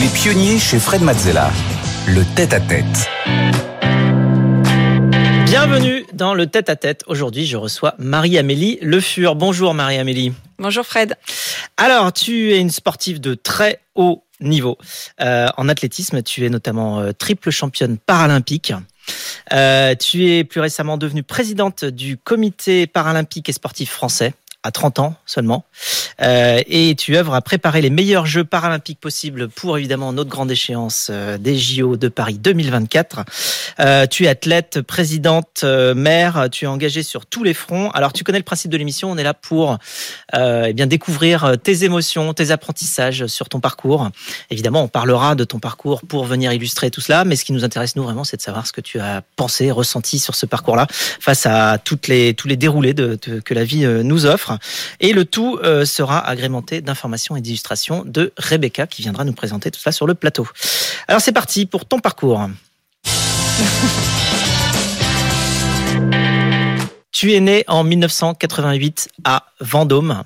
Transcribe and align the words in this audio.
Les 0.00 0.08
pionniers 0.08 0.58
chez 0.58 0.78
Fred 0.78 1.02
Mazzella. 1.02 1.50
Le 2.08 2.24
tête-à-tête. 2.34 3.10
Bienvenue 5.44 6.06
dans 6.14 6.32
le 6.32 6.46
tête-à-tête. 6.46 7.04
Aujourd'hui, 7.06 7.44
je 7.44 7.58
reçois 7.58 7.96
Marie-Amélie 7.98 8.78
Le 8.80 8.98
Fur. 8.98 9.34
Bonjour 9.34 9.74
Marie-Amélie. 9.74 10.32
Bonjour 10.58 10.86
Fred. 10.86 11.16
Alors, 11.76 12.14
tu 12.14 12.50
es 12.50 12.60
une 12.60 12.70
sportive 12.70 13.20
de 13.20 13.34
très 13.34 13.80
haut 13.94 14.24
niveau. 14.40 14.78
Euh, 15.20 15.48
en 15.58 15.68
athlétisme, 15.68 16.22
tu 16.22 16.46
es 16.46 16.48
notamment 16.48 17.00
euh, 17.00 17.12
triple 17.12 17.50
championne 17.50 17.98
paralympique. 17.98 18.72
Euh, 19.52 19.94
tu 19.96 20.30
es 20.30 20.44
plus 20.44 20.62
récemment 20.62 20.96
devenue 20.96 21.24
présidente 21.24 21.84
du 21.84 22.16
comité 22.16 22.86
paralympique 22.86 23.50
et 23.50 23.52
sportif 23.52 23.90
français 23.90 24.32
à 24.62 24.70
30 24.70 24.98
ans 24.98 25.14
seulement. 25.26 25.64
Euh, 26.22 26.60
et 26.66 26.94
tu 26.94 27.16
œuvres 27.16 27.34
à 27.34 27.40
préparer 27.40 27.80
les 27.80 27.90
meilleurs 27.90 28.26
Jeux 28.26 28.44
paralympiques 28.44 29.00
possibles 29.00 29.48
pour 29.48 29.78
évidemment 29.78 30.12
notre 30.12 30.30
grande 30.30 30.50
échéance 30.50 31.08
euh, 31.10 31.38
des 31.38 31.56
JO 31.56 31.96
de 31.96 32.08
Paris 32.08 32.38
2024. 32.38 33.24
Euh, 33.80 34.06
tu 34.06 34.24
es 34.24 34.28
athlète, 34.28 34.80
présidente, 34.82 35.64
maire, 35.64 36.48
tu 36.50 36.64
es 36.64 36.68
engagée 36.68 37.02
sur 37.02 37.26
tous 37.26 37.44
les 37.44 37.54
fronts. 37.54 37.90
Alors 37.90 38.12
tu 38.12 38.24
connais 38.24 38.38
le 38.38 38.44
principe 38.44 38.70
de 38.70 38.76
l'émission, 38.76 39.10
on 39.10 39.16
est 39.16 39.22
là 39.22 39.34
pour 39.34 39.78
eh 40.34 40.72
bien 40.72 40.86
découvrir 40.86 41.56
tes 41.62 41.84
émotions, 41.84 42.32
tes 42.34 42.50
apprentissages 42.50 43.26
sur 43.26 43.48
ton 43.48 43.60
parcours. 43.60 44.10
Évidemment, 44.50 44.82
on 44.82 44.88
parlera 44.88 45.34
de 45.34 45.44
ton 45.44 45.58
parcours 45.58 46.02
pour 46.02 46.24
venir 46.24 46.52
illustrer 46.52 46.90
tout 46.90 47.00
cela, 47.00 47.24
mais 47.24 47.36
ce 47.36 47.44
qui 47.44 47.52
nous 47.52 47.64
intéresse 47.64 47.96
nous 47.96 48.02
vraiment, 48.02 48.24
c'est 48.24 48.36
de 48.36 48.42
savoir 48.42 48.66
ce 48.66 48.72
que 48.72 48.80
tu 48.80 49.00
as 49.00 49.22
pensé, 49.36 49.70
ressenti 49.70 50.18
sur 50.18 50.34
ce 50.34 50.46
parcours-là 50.46 50.86
face 50.90 51.46
à 51.46 51.78
toutes 51.78 52.08
les 52.08 52.34
tous 52.34 52.48
les 52.48 52.56
déroulés 52.56 52.94
que 52.94 53.54
la 53.54 53.64
vie 53.64 53.86
nous 53.86 54.26
offre. 54.26 54.58
Et 55.00 55.12
le 55.12 55.24
tout 55.24 55.58
euh, 55.62 55.84
agrémenté 56.18 56.80
d'informations 56.80 57.36
et 57.36 57.40
d'illustrations 57.40 58.04
de 58.04 58.32
Rebecca 58.36 58.86
qui 58.86 59.02
viendra 59.02 59.24
nous 59.24 59.32
présenter 59.32 59.70
tout 59.70 59.80
ça 59.80 59.92
sur 59.92 60.06
le 60.06 60.14
plateau. 60.14 60.46
Alors 61.08 61.20
c'est 61.20 61.32
parti 61.32 61.66
pour 61.66 61.86
ton 61.86 61.98
parcours. 62.00 62.48
tu 67.12 67.32
es 67.32 67.40
né 67.40 67.64
en 67.66 67.84
1988 67.84 69.08
à 69.24 69.44
Vendôme. 69.60 70.24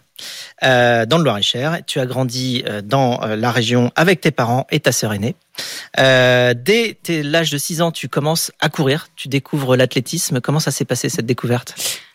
Euh, 0.63 1.05
dans 1.05 1.19
le 1.19 1.25
Loir-et-Cher. 1.25 1.81
Tu 1.87 1.99
as 1.99 2.07
grandi 2.07 2.63
euh, 2.67 2.81
dans 2.81 3.23
euh, 3.23 3.37
la 3.37 3.51
région 3.51 3.91
avec 3.97 4.21
tes 4.21 4.31
parents 4.31 4.67
et 4.71 4.81
ta 4.81 4.93
sœur 4.93 5.13
aînée. 5.13 5.35
Dès 5.97 6.97
l'âge 7.09 7.51
de 7.51 7.59
6 7.59 7.83
ans, 7.83 7.91
tu 7.91 8.09
commences 8.09 8.53
à 8.61 8.69
courir, 8.69 9.09
tu 9.17 9.29
découvres 9.29 9.77
l'athlétisme. 9.77 10.41
Comment 10.41 10.61
ça 10.61 10.71
s'est 10.71 10.85
passé 10.85 11.09
cette 11.09 11.27
découverte? 11.27 11.75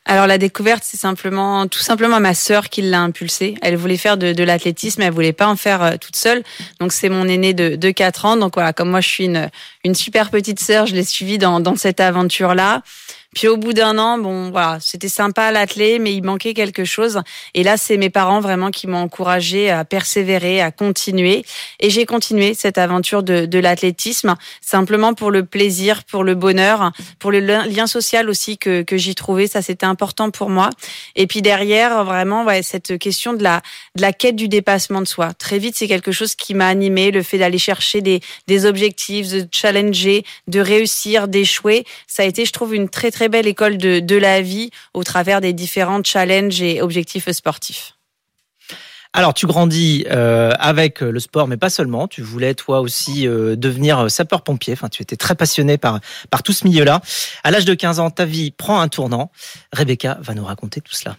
Alors 0.09 0.25
la 0.25 0.39
découverte, 0.39 0.83
c'est 0.83 0.97
simplement, 0.97 1.67
tout 1.67 1.77
simplement 1.77 2.19
ma 2.19 2.33
sœur 2.33 2.69
qui 2.69 2.81
l'a 2.81 2.99
impulsée. 2.99 3.53
Elle 3.61 3.75
voulait 3.75 3.95
faire 3.95 4.17
de, 4.17 4.33
de 4.33 4.43
l'athlétisme, 4.43 5.03
elle 5.03 5.13
voulait 5.13 5.33
pas 5.33 5.45
en 5.45 5.55
faire 5.55 5.83
euh, 5.83 5.97
toute 6.01 6.15
seule. 6.15 6.41
Donc 6.79 6.93
c'est 6.93 7.09
mon 7.09 7.27
aîné 7.27 7.53
de, 7.53 7.75
de 7.75 7.91
4 7.91 8.25
ans. 8.25 8.35
Donc 8.35 8.55
voilà, 8.55 8.73
comme 8.73 8.89
moi 8.89 9.01
je 9.01 9.07
suis 9.07 9.25
une, 9.25 9.51
une 9.83 9.93
super 9.93 10.31
petite 10.31 10.59
sœur, 10.59 10.87
je 10.87 10.95
l'ai 10.95 11.03
suivie 11.03 11.37
dans, 11.37 11.59
dans 11.59 11.75
cette 11.75 11.99
aventure-là. 11.99 12.81
Puis 13.35 13.47
au 13.47 13.57
bout 13.57 13.73
d'un 13.73 13.99
an, 13.99 14.17
bon 14.17 14.49
voilà, 14.49 14.79
c'était 14.81 15.07
sympa 15.07 15.51
l'athlé, 15.51 15.99
mais 15.99 16.13
il 16.15 16.23
manquait 16.23 16.55
quelque 16.55 16.83
chose. 16.83 17.21
Et 17.53 17.61
là, 17.61 17.77
c'est 17.77 17.97
mes 17.97 18.09
parents 18.09 18.39
vraiment 18.39 18.71
qui 18.71 18.87
m'ont 18.87 18.97
encouragé 18.97 19.69
à 19.69 19.85
persévérer, 19.85 20.61
à 20.61 20.71
continuer. 20.71 21.45
Et 21.79 21.91
j'ai 21.91 22.07
continué 22.07 22.55
cette 22.55 22.79
aventure 22.79 23.21
de, 23.21 23.59
l'athlétisme, 23.59 24.35
simplement 24.61 25.13
pour 25.13 25.29
le 25.29 25.45
plaisir, 25.45 26.05
pour 26.05 26.23
le 26.23 26.33
bonheur, 26.33 26.91
pour 27.19 27.31
le 27.31 27.39
lien 27.39 27.85
social 27.85 28.29
aussi 28.29 28.57
que, 28.57 28.81
que 28.81 28.97
j'y 28.97 29.13
trouvais. 29.13 29.45
Ça, 29.45 29.61
c'était 29.61 29.85
important 29.85 30.31
pour 30.31 30.49
moi. 30.49 30.71
Et 31.15 31.27
puis 31.27 31.43
derrière, 31.43 32.03
vraiment, 32.05 32.45
ouais, 32.45 32.63
cette 32.63 32.97
question 32.97 33.33
de 33.33 33.43
la, 33.43 33.61
de 33.95 34.01
la 34.01 34.11
quête 34.11 34.37
du 34.37 34.47
dépassement 34.47 35.01
de 35.01 35.07
soi. 35.07 35.33
Très 35.33 35.59
vite, 35.59 35.75
c'est 35.75 35.87
quelque 35.87 36.11
chose 36.11 36.33
qui 36.33 36.55
m'a 36.55 36.67
animé, 36.67 37.11
le 37.11 37.21
fait 37.21 37.37
d'aller 37.37 37.59
chercher 37.59 38.01
des, 38.01 38.21
des 38.47 38.65
objectifs, 38.65 39.29
de 39.29 39.47
challenger, 39.51 40.23
de 40.47 40.59
réussir, 40.59 41.27
d'échouer. 41.27 41.85
Ça 42.07 42.23
a 42.23 42.25
été, 42.25 42.45
je 42.45 42.51
trouve, 42.51 42.73
une 42.73 42.89
très, 42.89 43.11
très 43.11 43.18
belle 43.27 43.47
école 43.47 43.77
de, 43.77 44.15
la 44.15 44.41
vie 44.41 44.69
au 44.93 45.03
travers 45.03 45.41
des 45.41 45.53
différents 45.53 46.03
challenges 46.03 46.61
et 46.61 46.81
objectifs 46.81 47.29
sportifs. 47.31 47.95
Alors, 49.11 49.33
tu 49.33 49.47
grandis 49.47 50.05
euh, 50.11 50.51
avec 50.59 51.01
le 51.01 51.19
sport, 51.19 51.47
mais 51.47 51.57
pas 51.57 51.71
seulement. 51.71 52.07
Tu 52.07 52.21
voulais 52.21 52.53
toi 52.53 52.79
aussi 52.79 53.27
euh, 53.27 53.55
devenir 53.55 54.09
sapeur-pompier. 54.11 54.73
Enfin, 54.73 54.87
tu 54.87 55.01
étais 55.01 55.15
très 55.15 55.33
passionné 55.33 55.79
par 55.79 55.99
par 56.29 56.43
tout 56.43 56.53
ce 56.53 56.65
milieu-là. 56.67 57.01
À 57.43 57.49
l'âge 57.49 57.65
de 57.65 57.73
15 57.73 57.99
ans, 57.99 58.11
ta 58.11 58.25
vie 58.25 58.51
prend 58.51 58.79
un 58.79 58.87
tournant. 58.87 59.31
Rebecca 59.73 60.19
va 60.21 60.35
nous 60.35 60.45
raconter 60.45 60.79
tout 60.79 60.93
cela. 60.93 61.17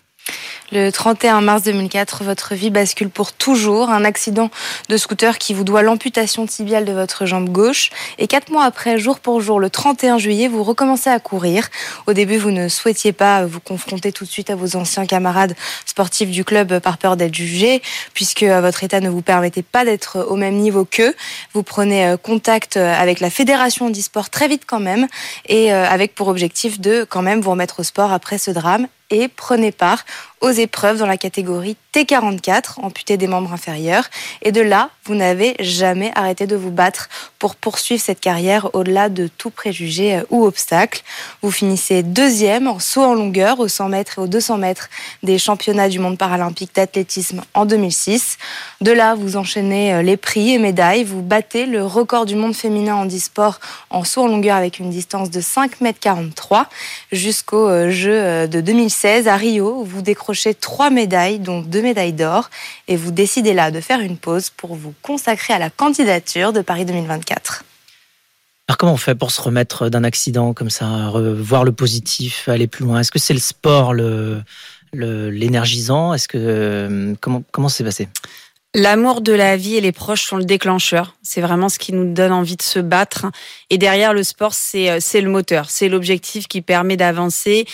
Le 0.73 0.91
31 0.93 1.41
mars 1.41 1.65
2004, 1.65 2.23
votre 2.23 2.55
vie 2.55 2.71
bascule 2.71 3.11
pour 3.11 3.33
toujours. 3.33 3.91
Un 3.91 4.05
accident 4.05 4.51
de 4.89 4.97
scooter 4.97 5.37
qui 5.37 5.53
vous 5.53 5.65
doit 5.65 5.83
l'amputation 5.83 6.47
tibiale 6.47 6.85
de 6.85 6.93
votre 6.93 7.27
jambe 7.27 7.49
gauche. 7.49 7.91
Et 8.19 8.29
quatre 8.29 8.53
mois 8.53 8.63
après, 8.63 8.97
jour 8.97 9.19
pour 9.19 9.41
jour, 9.41 9.59
le 9.59 9.69
31 9.69 10.19
juillet, 10.19 10.47
vous 10.47 10.63
recommencez 10.63 11.11
à 11.11 11.19
courir. 11.19 11.69
Au 12.07 12.13
début, 12.13 12.37
vous 12.37 12.53
ne 12.53 12.69
souhaitiez 12.69 13.11
pas 13.13 13.45
vous 13.47 13.59
confronter 13.59 14.13
tout 14.13 14.25
de 14.25 14.31
suite 14.31 14.49
à 14.49 14.55
vos 14.55 14.77
anciens 14.77 15.07
camarades 15.07 15.57
sportifs 15.87 16.31
du 16.31 16.45
club 16.45 16.79
par 16.79 16.99
peur 16.99 17.17
d'être 17.17 17.35
jugé, 17.35 17.83
puisque 18.15 18.45
votre 18.45 18.85
état 18.85 19.01
ne 19.01 19.09
vous 19.09 19.23
permettait 19.23 19.65
pas 19.65 19.85
d'être 19.85 20.25
au 20.29 20.37
même 20.37 20.55
niveau 20.55 20.85
qu'eux. 20.85 21.17
Vous 21.53 21.65
prenez 21.65 22.15
contact 22.23 22.77
avec 22.77 23.19
la 23.19 23.31
fédération 23.31 23.91
d'e-sport 23.91 24.31
très 24.31 24.47
vite 24.47 24.63
quand 24.69 24.79
même, 24.79 25.09
et 25.49 25.73
avec 25.73 26.15
pour 26.15 26.29
objectif 26.29 26.81
de 26.81 27.03
quand 27.03 27.23
même 27.23 27.41
vous 27.41 27.51
remettre 27.51 27.81
au 27.81 27.83
sport 27.83 28.13
après 28.13 28.39
ce 28.39 28.53
drame 28.53 28.87
et 29.11 29.29
prenez 29.29 29.73
part 29.73 30.05
aux 30.41 30.51
épreuves 30.51 30.99
dans 30.99 31.07
la 31.07 31.17
catégorie 31.17 31.77
T44, 31.95 32.81
amputé 32.83 33.17
des 33.17 33.27
membres 33.27 33.53
inférieurs. 33.53 34.05
Et 34.43 34.53
de 34.53 34.61
là, 34.61 34.91
vous 35.05 35.15
n'avez 35.15 35.57
jamais 35.59 36.13
arrêté 36.15 36.47
de 36.47 36.55
vous 36.55 36.71
battre 36.71 37.09
pour 37.39 37.57
poursuivre 37.57 38.01
cette 38.01 38.21
carrière 38.21 38.75
au-delà 38.75 39.09
de 39.09 39.27
tout 39.27 39.51
préjugé 39.51 40.21
ou 40.31 40.45
obstacle. 40.45 41.03
Vous 41.43 41.51
finissez 41.51 42.03
deuxième 42.03 42.69
en 42.69 42.79
saut 42.79 43.03
en 43.03 43.15
longueur 43.15 43.59
aux 43.59 43.69
100 43.69 43.89
mètres 43.89 44.19
et 44.19 44.23
aux 44.23 44.29
200 44.29 44.59
mètres 44.59 44.89
des 45.23 45.39
championnats 45.39 45.89
du 45.89 45.99
monde 45.99 46.17
paralympique 46.17 46.75
d'athlétisme 46.75 47.43
en 47.55 47.67
2006. 47.67 48.39
De 48.81 48.93
là, 48.93 49.17
vous 49.17 49.37
enchaînez 49.37 50.03
les 50.03 50.17
prix 50.17 50.55
et 50.55 50.59
médailles. 50.59 51.03
Vous 51.03 51.23
battez 51.23 51.67
le 51.67 51.85
record 51.85 52.25
du 52.25 52.37
monde 52.37 52.55
féminin 52.55 52.95
en 52.95 53.07
e-sport 53.07 53.59
en 53.91 54.05
saut 54.05 54.23
en 54.23 54.29
longueur 54.29 54.57
avec 54.57 54.79
une 54.79 54.91
distance 54.91 55.31
de 55.31 55.41
5 55.41 55.81
mètres 55.81 55.99
43 56.01 56.69
jusqu'au 57.11 57.91
jeu 57.91 58.47
de 58.47 58.61
2016 58.61 59.27
à 59.27 59.37
Rio 59.37 59.81
où 59.81 59.85
vous 59.85 60.03
décrochez 60.03 60.55
trois 60.55 60.91
médailles, 60.91 61.39
dont 61.41 61.61
deux 61.61 61.80
médailles 61.83 62.13
d'or, 62.13 62.51
et 62.89 62.97
vous 62.97 63.11
décidez 63.11 63.55
là 63.55 63.71
de 63.71 63.81
faire 63.81 64.01
une 64.01 64.17
pause 64.17 64.51
pour 64.51 64.75
vous 64.75 64.95
consacrer 65.03 65.53
à 65.55 65.59
la 65.59 65.71
candidature 65.71 66.53
de 66.53 66.61
Paris 66.61 66.85
2024. 66.85 67.65
Alors 68.69 68.79
comment 68.79 68.93
on 68.93 68.97
fait 68.97 69.17
pour 69.17 69.33
se 69.33 69.41
remettre 69.41 69.89
d'un 69.89 70.05
accident 70.05 70.55
comme 70.55 70.71
ça, 70.71 71.11
voir 71.13 71.65
le 71.65 71.73
positif, 71.73 72.49
aller 72.49 72.69
plus 72.69 72.85
loin? 72.85 73.01
Est-ce 73.01 73.11
que 73.11 73.19
c'est 73.19 73.35
le 73.35 73.41
sport, 73.41 73.95
le 73.95 74.43
l'énergisant? 74.93 76.15
Est-ce 76.15 76.29
que 76.29 77.15
comment 77.21 77.43
comment 77.51 77.69
c'est 77.69 77.85
passé? 77.85 78.09
L'amour 78.73 79.21
de 79.21 79.33
la 79.33 79.57
vie 79.57 79.75
et 79.75 79.81
les 79.81 79.91
proches 79.91 80.27
sont 80.27 80.37
le 80.37 80.45
déclencheur. 80.45 81.17
C'est 81.25 81.41
vraiment 81.41 81.69
ce 81.69 81.81
qui 81.81 81.93
nous 81.93 82.15
donne 82.15 82.31
envie 82.31 82.55
de 82.57 82.63
se 82.63 82.79
battre. 82.79 83.27
Et 83.69 83.79
derrière 83.79 84.15
le 84.15 84.23
sport, 84.23 84.55
c'est 84.55 85.01
c'est 85.01 85.21
le 85.21 85.29
moteur, 85.29 85.69
c'est 85.71 85.89
l'objectif 85.89 86.47
qui 86.47 86.63
permet 86.63 86.97
d'avancer, 86.97 87.67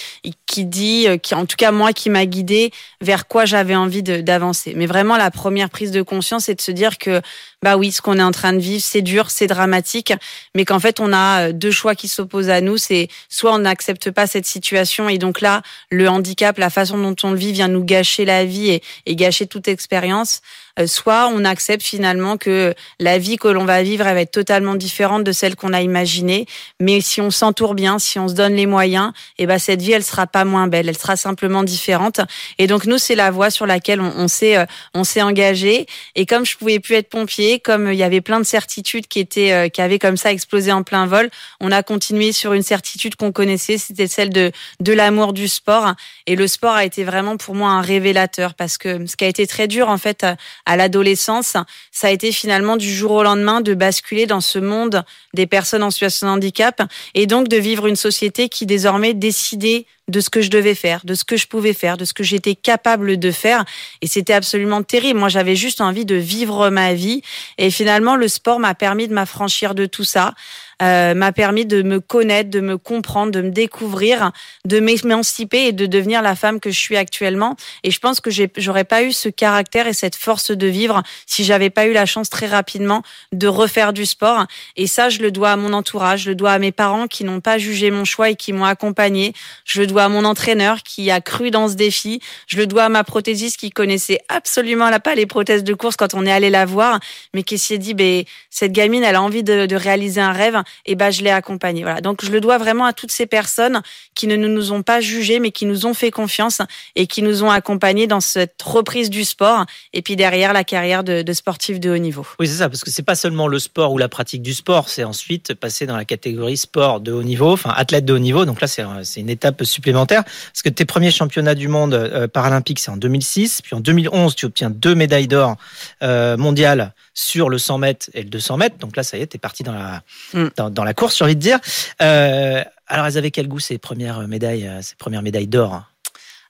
qui 0.46 0.64
dit, 0.64 1.06
qui 1.22 1.34
en 1.34 1.44
tout 1.44 1.56
cas 1.56 1.70
moi 1.70 1.92
qui 1.92 2.08
m'a 2.08 2.24
guidé 2.24 2.70
vers 3.02 3.28
quoi 3.28 3.44
j'avais 3.44 3.74
envie 3.74 4.02
d'avancer. 4.02 4.72
Mais 4.74 4.86
vraiment 4.86 5.18
la 5.18 5.30
première 5.30 5.68
prise 5.68 5.90
de 5.90 6.00
conscience, 6.00 6.44
c'est 6.44 6.54
de 6.54 6.62
se 6.62 6.70
dire 6.70 6.96
que 6.96 7.20
bah 7.62 7.76
oui, 7.76 7.92
ce 7.92 8.00
qu'on 8.00 8.18
est 8.18 8.22
en 8.22 8.32
train 8.32 8.54
de 8.54 8.58
vivre, 8.58 8.82
c'est 8.82 9.02
dur, 9.02 9.30
c'est 9.30 9.48
dramatique, 9.48 10.14
mais 10.54 10.64
qu'en 10.64 10.80
fait 10.80 10.98
on 10.98 11.12
a 11.12 11.52
deux 11.52 11.72
choix 11.72 11.94
qui 11.94 12.08
s'opposent 12.08 12.48
à 12.48 12.62
nous. 12.62 12.78
C'est 12.78 13.08
soit 13.28 13.52
on 13.52 13.58
n'accepte 13.58 14.10
pas 14.12 14.26
cette 14.26 14.46
situation 14.46 15.10
et 15.10 15.18
donc 15.18 15.42
là 15.42 15.60
le 15.90 16.08
handicap, 16.08 16.56
la 16.56 16.70
façon 16.70 16.96
dont 16.96 17.16
on 17.22 17.32
le 17.32 17.36
vit 17.36 17.52
vient 17.52 17.68
nous 17.68 17.84
gâcher 17.84 18.24
la 18.24 18.46
vie 18.46 18.70
et, 18.70 18.82
et 19.04 19.14
gâcher 19.14 19.46
toute 19.46 19.68
expérience 19.68 20.40
soit 20.84 21.30
on 21.32 21.44
accepte 21.44 21.82
finalement 21.82 22.36
que 22.36 22.74
la 23.00 23.18
vie 23.18 23.36
que 23.38 23.48
l'on 23.48 23.64
va 23.64 23.82
vivre 23.82 24.06
elle 24.06 24.14
va 24.14 24.20
être 24.20 24.30
totalement 24.30 24.74
différente 24.74 25.24
de 25.24 25.32
celle 25.32 25.56
qu'on 25.56 25.72
a 25.72 25.80
imaginée. 25.80 26.46
Mais 26.80 27.00
si 27.00 27.20
on 27.20 27.30
s'entoure 27.30 27.74
bien, 27.74 27.98
si 27.98 28.18
on 28.18 28.28
se 28.28 28.34
donne 28.34 28.54
les 28.54 28.66
moyens, 28.66 29.12
et 29.38 29.44
eh 29.44 29.46
ben 29.46 29.58
cette 29.58 29.80
vie 29.80 29.92
elle 29.92 30.04
sera 30.04 30.26
pas 30.26 30.44
moins 30.44 30.66
belle, 30.66 30.88
elle 30.88 30.98
sera 30.98 31.16
simplement 31.16 31.62
différente. 31.62 32.20
Et 32.58 32.66
donc 32.66 32.84
nous 32.84 32.98
c'est 32.98 33.14
la 33.14 33.30
voie 33.30 33.50
sur 33.50 33.66
laquelle 33.66 34.00
on, 34.00 34.12
on 34.16 34.28
s'est 34.28 34.66
on 34.92 35.04
s'est 35.04 35.22
engagé. 35.22 35.86
Et 36.14 36.26
comme 36.26 36.44
je 36.44 36.56
pouvais 36.56 36.78
plus 36.78 36.96
être 36.96 37.08
pompier, 37.08 37.58
comme 37.58 37.90
il 37.90 37.98
y 37.98 38.02
avait 38.02 38.20
plein 38.20 38.38
de 38.38 38.44
certitudes 38.44 39.06
qui 39.06 39.20
étaient 39.20 39.70
qui 39.70 39.80
avaient 39.80 39.98
comme 39.98 40.18
ça 40.18 40.30
explosé 40.30 40.72
en 40.72 40.82
plein 40.82 41.06
vol, 41.06 41.30
on 41.60 41.72
a 41.72 41.82
continué 41.82 42.32
sur 42.32 42.52
une 42.52 42.62
certitude 42.62 43.16
qu'on 43.16 43.32
connaissait, 43.32 43.78
c'était 43.78 44.08
celle 44.08 44.30
de 44.30 44.52
de 44.80 44.92
l'amour 44.92 45.32
du 45.32 45.48
sport. 45.48 45.94
Et 46.26 46.36
le 46.36 46.46
sport 46.46 46.74
a 46.74 46.84
été 46.84 47.04
vraiment 47.04 47.36
pour 47.38 47.54
moi 47.54 47.70
un 47.70 47.80
révélateur 47.80 48.54
parce 48.54 48.76
que 48.76 49.06
ce 49.06 49.16
qui 49.16 49.24
a 49.24 49.28
été 49.28 49.46
très 49.46 49.68
dur 49.68 49.88
en 49.88 49.98
fait 49.98 50.26
à 50.66 50.76
l'adolescence, 50.76 51.56
ça 51.92 52.08
a 52.08 52.10
été 52.10 52.32
finalement 52.32 52.76
du 52.76 52.92
jour 52.92 53.12
au 53.12 53.22
lendemain 53.22 53.60
de 53.60 53.72
basculer 53.74 54.26
dans 54.26 54.40
ce 54.40 54.58
monde 54.58 55.04
des 55.32 55.46
personnes 55.46 55.82
en 55.82 55.90
situation 55.90 56.26
de 56.26 56.32
handicap 56.32 56.82
et 57.14 57.26
donc 57.26 57.48
de 57.48 57.56
vivre 57.56 57.86
une 57.86 57.96
société 57.96 58.48
qui 58.48 58.66
désormais 58.66 59.14
décidait 59.14 59.86
de 60.08 60.20
ce 60.20 60.30
que 60.30 60.40
je 60.40 60.50
devais 60.50 60.74
faire, 60.74 61.00
de 61.04 61.14
ce 61.14 61.24
que 61.24 61.36
je 61.36 61.46
pouvais 61.46 61.72
faire, 61.72 61.96
de 61.96 62.04
ce 62.04 62.14
que 62.14 62.22
j'étais 62.22 62.54
capable 62.54 63.18
de 63.18 63.30
faire. 63.30 63.64
Et 64.02 64.06
c'était 64.06 64.34
absolument 64.34 64.82
terrible. 64.82 65.18
Moi, 65.18 65.28
j'avais 65.28 65.56
juste 65.56 65.80
envie 65.80 66.04
de 66.04 66.14
vivre 66.14 66.70
ma 66.70 66.94
vie. 66.94 67.22
Et 67.58 67.70
finalement, 67.70 68.14
le 68.14 68.28
sport 68.28 68.60
m'a 68.60 68.74
permis 68.74 69.08
de 69.08 69.14
m'affranchir 69.14 69.74
de 69.74 69.86
tout 69.86 70.04
ça. 70.04 70.34
Euh, 70.82 71.14
m'a 71.14 71.32
permis 71.32 71.64
de 71.64 71.80
me 71.80 72.00
connaître, 72.00 72.50
de 72.50 72.60
me 72.60 72.76
comprendre, 72.76 73.32
de 73.32 73.40
me 73.40 73.48
découvrir, 73.48 74.30
de 74.66 74.78
m'émanciper 74.78 75.68
et 75.68 75.72
de 75.72 75.86
devenir 75.86 76.20
la 76.20 76.36
femme 76.36 76.60
que 76.60 76.70
je 76.70 76.78
suis 76.78 76.98
actuellement. 76.98 77.56
Et 77.82 77.90
je 77.90 77.98
pense 77.98 78.20
que 78.20 78.30
j'aurais 78.58 78.84
pas 78.84 79.02
eu 79.02 79.12
ce 79.12 79.30
caractère 79.30 79.86
et 79.86 79.94
cette 79.94 80.16
force 80.16 80.50
de 80.50 80.66
vivre 80.66 81.02
si 81.24 81.44
j'avais 81.44 81.70
pas 81.70 81.86
eu 81.86 81.94
la 81.94 82.04
chance 82.04 82.28
très 82.28 82.46
rapidement 82.46 83.02
de 83.32 83.46
refaire 83.48 83.94
du 83.94 84.04
sport. 84.04 84.44
Et 84.76 84.86
ça, 84.86 85.08
je 85.08 85.20
le 85.20 85.30
dois 85.30 85.52
à 85.52 85.56
mon 85.56 85.72
entourage, 85.72 86.24
je 86.24 86.30
le 86.30 86.34
dois 86.34 86.52
à 86.52 86.58
mes 86.58 86.72
parents 86.72 87.06
qui 87.06 87.24
n'ont 87.24 87.40
pas 87.40 87.56
jugé 87.56 87.90
mon 87.90 88.04
choix 88.04 88.28
et 88.28 88.36
qui 88.36 88.52
m'ont 88.52 88.66
accompagné. 88.66 89.32
Je 89.64 89.80
le 89.80 89.86
dois 89.86 90.04
à 90.04 90.08
mon 90.10 90.26
entraîneur 90.26 90.82
qui 90.82 91.10
a 91.10 91.22
cru 91.22 91.50
dans 91.50 91.68
ce 91.68 91.74
défi. 91.74 92.20
Je 92.48 92.58
le 92.58 92.66
dois 92.66 92.84
à 92.84 92.88
ma 92.90 93.02
prothésiste 93.02 93.56
qui 93.56 93.70
connaissait 93.70 94.18
absolument 94.28 94.90
pas 94.98 95.14
les 95.14 95.26
prothèses 95.26 95.64
de 95.64 95.72
course 95.72 95.96
quand 95.96 96.12
on 96.12 96.26
est 96.26 96.32
allé 96.32 96.50
la 96.50 96.66
voir, 96.66 97.00
mais 97.32 97.44
qui 97.44 97.56
s'est 97.56 97.78
dit, 97.78 97.94
ben, 97.94 98.24
cette 98.50 98.72
gamine, 98.72 99.04
elle 99.04 99.16
a 99.16 99.22
envie 99.22 99.42
de 99.42 99.74
réaliser 99.74 100.20
un 100.20 100.32
rêve 100.32 100.62
et 100.84 100.94
ben 100.94 101.10
je 101.10 101.22
l'ai 101.22 101.30
accompagné. 101.30 101.82
Voilà. 101.82 102.00
Donc 102.00 102.24
je 102.24 102.30
le 102.30 102.40
dois 102.40 102.58
vraiment 102.58 102.84
à 102.84 102.92
toutes 102.92 103.12
ces 103.12 103.26
personnes 103.26 103.80
qui 104.14 104.26
ne 104.26 104.36
nous 104.36 104.72
ont 104.72 104.82
pas 104.82 105.00
jugés, 105.00 105.40
mais 105.40 105.50
qui 105.50 105.66
nous 105.66 105.86
ont 105.86 105.94
fait 105.94 106.10
confiance 106.10 106.60
et 106.94 107.06
qui 107.06 107.22
nous 107.22 107.42
ont 107.42 107.50
accompagnés 107.50 108.06
dans 108.06 108.20
cette 108.20 108.60
reprise 108.62 109.10
du 109.10 109.24
sport 109.24 109.66
et 109.92 110.02
puis 110.02 110.16
derrière 110.16 110.52
la 110.52 110.64
carrière 110.64 111.04
de, 111.04 111.22
de 111.22 111.32
sportif 111.32 111.80
de 111.80 111.90
haut 111.90 111.98
niveau. 111.98 112.26
Oui, 112.38 112.46
c'est 112.48 112.56
ça, 112.56 112.68
parce 112.68 112.82
que 112.82 112.90
c'est 112.90 113.02
pas 113.02 113.14
seulement 113.14 113.48
le 113.48 113.58
sport 113.58 113.92
ou 113.92 113.98
la 113.98 114.08
pratique 114.08 114.42
du 114.42 114.54
sport, 114.54 114.88
c'est 114.88 115.04
ensuite 115.04 115.54
passer 115.54 115.86
dans 115.86 115.96
la 115.96 116.04
catégorie 116.04 116.56
sport 116.56 117.00
de 117.00 117.12
haut 117.12 117.22
niveau, 117.22 117.52
enfin 117.52 117.72
athlète 117.76 118.04
de 118.04 118.12
haut 118.12 118.18
niveau. 118.18 118.44
Donc 118.44 118.60
là, 118.60 118.66
c'est 118.66 118.84
une 119.20 119.30
étape 119.30 119.64
supplémentaire 119.64 120.24
parce 120.24 120.62
que 120.62 120.68
tes 120.68 120.84
premiers 120.84 121.10
championnats 121.10 121.54
du 121.54 121.68
monde 121.68 121.94
euh, 121.94 122.28
paralympiques, 122.28 122.78
c'est 122.78 122.90
en 122.90 122.96
2006, 122.96 123.62
puis 123.62 123.74
en 123.74 123.80
2011, 123.80 124.34
tu 124.34 124.46
obtiens 124.46 124.70
deux 124.70 124.94
médailles 124.94 125.28
d'or 125.28 125.56
euh, 126.02 126.36
mondiales 126.36 126.94
sur 127.14 127.48
le 127.48 127.58
100 127.58 127.78
mètres 127.78 128.10
et 128.14 128.22
le 128.22 128.28
200 128.28 128.56
mètres. 128.58 128.76
Donc 128.78 128.96
là, 128.96 129.02
ça 129.02 129.16
y 129.16 129.22
est, 129.22 129.26
t'es 129.26 129.38
parti 129.38 129.62
dans 129.62 129.72
la, 129.72 130.02
mm. 130.34 130.48
Dans, 130.56 130.84
la 130.84 130.94
course, 130.94 131.18
j'ai 131.18 131.24
envie 131.24 131.36
de 131.36 131.40
dire. 131.40 131.58
Euh, 132.02 132.62
alors, 132.86 133.06
elles 133.06 133.18
avaient 133.18 133.30
quel 133.30 133.48
goût 133.48 133.58
ces 133.58 133.78
premières 133.78 134.26
médailles, 134.28 134.66
euh, 134.66 134.82
ces 134.82 134.94
premières 134.96 135.22
médailles 135.22 135.48
d'or? 135.48 135.84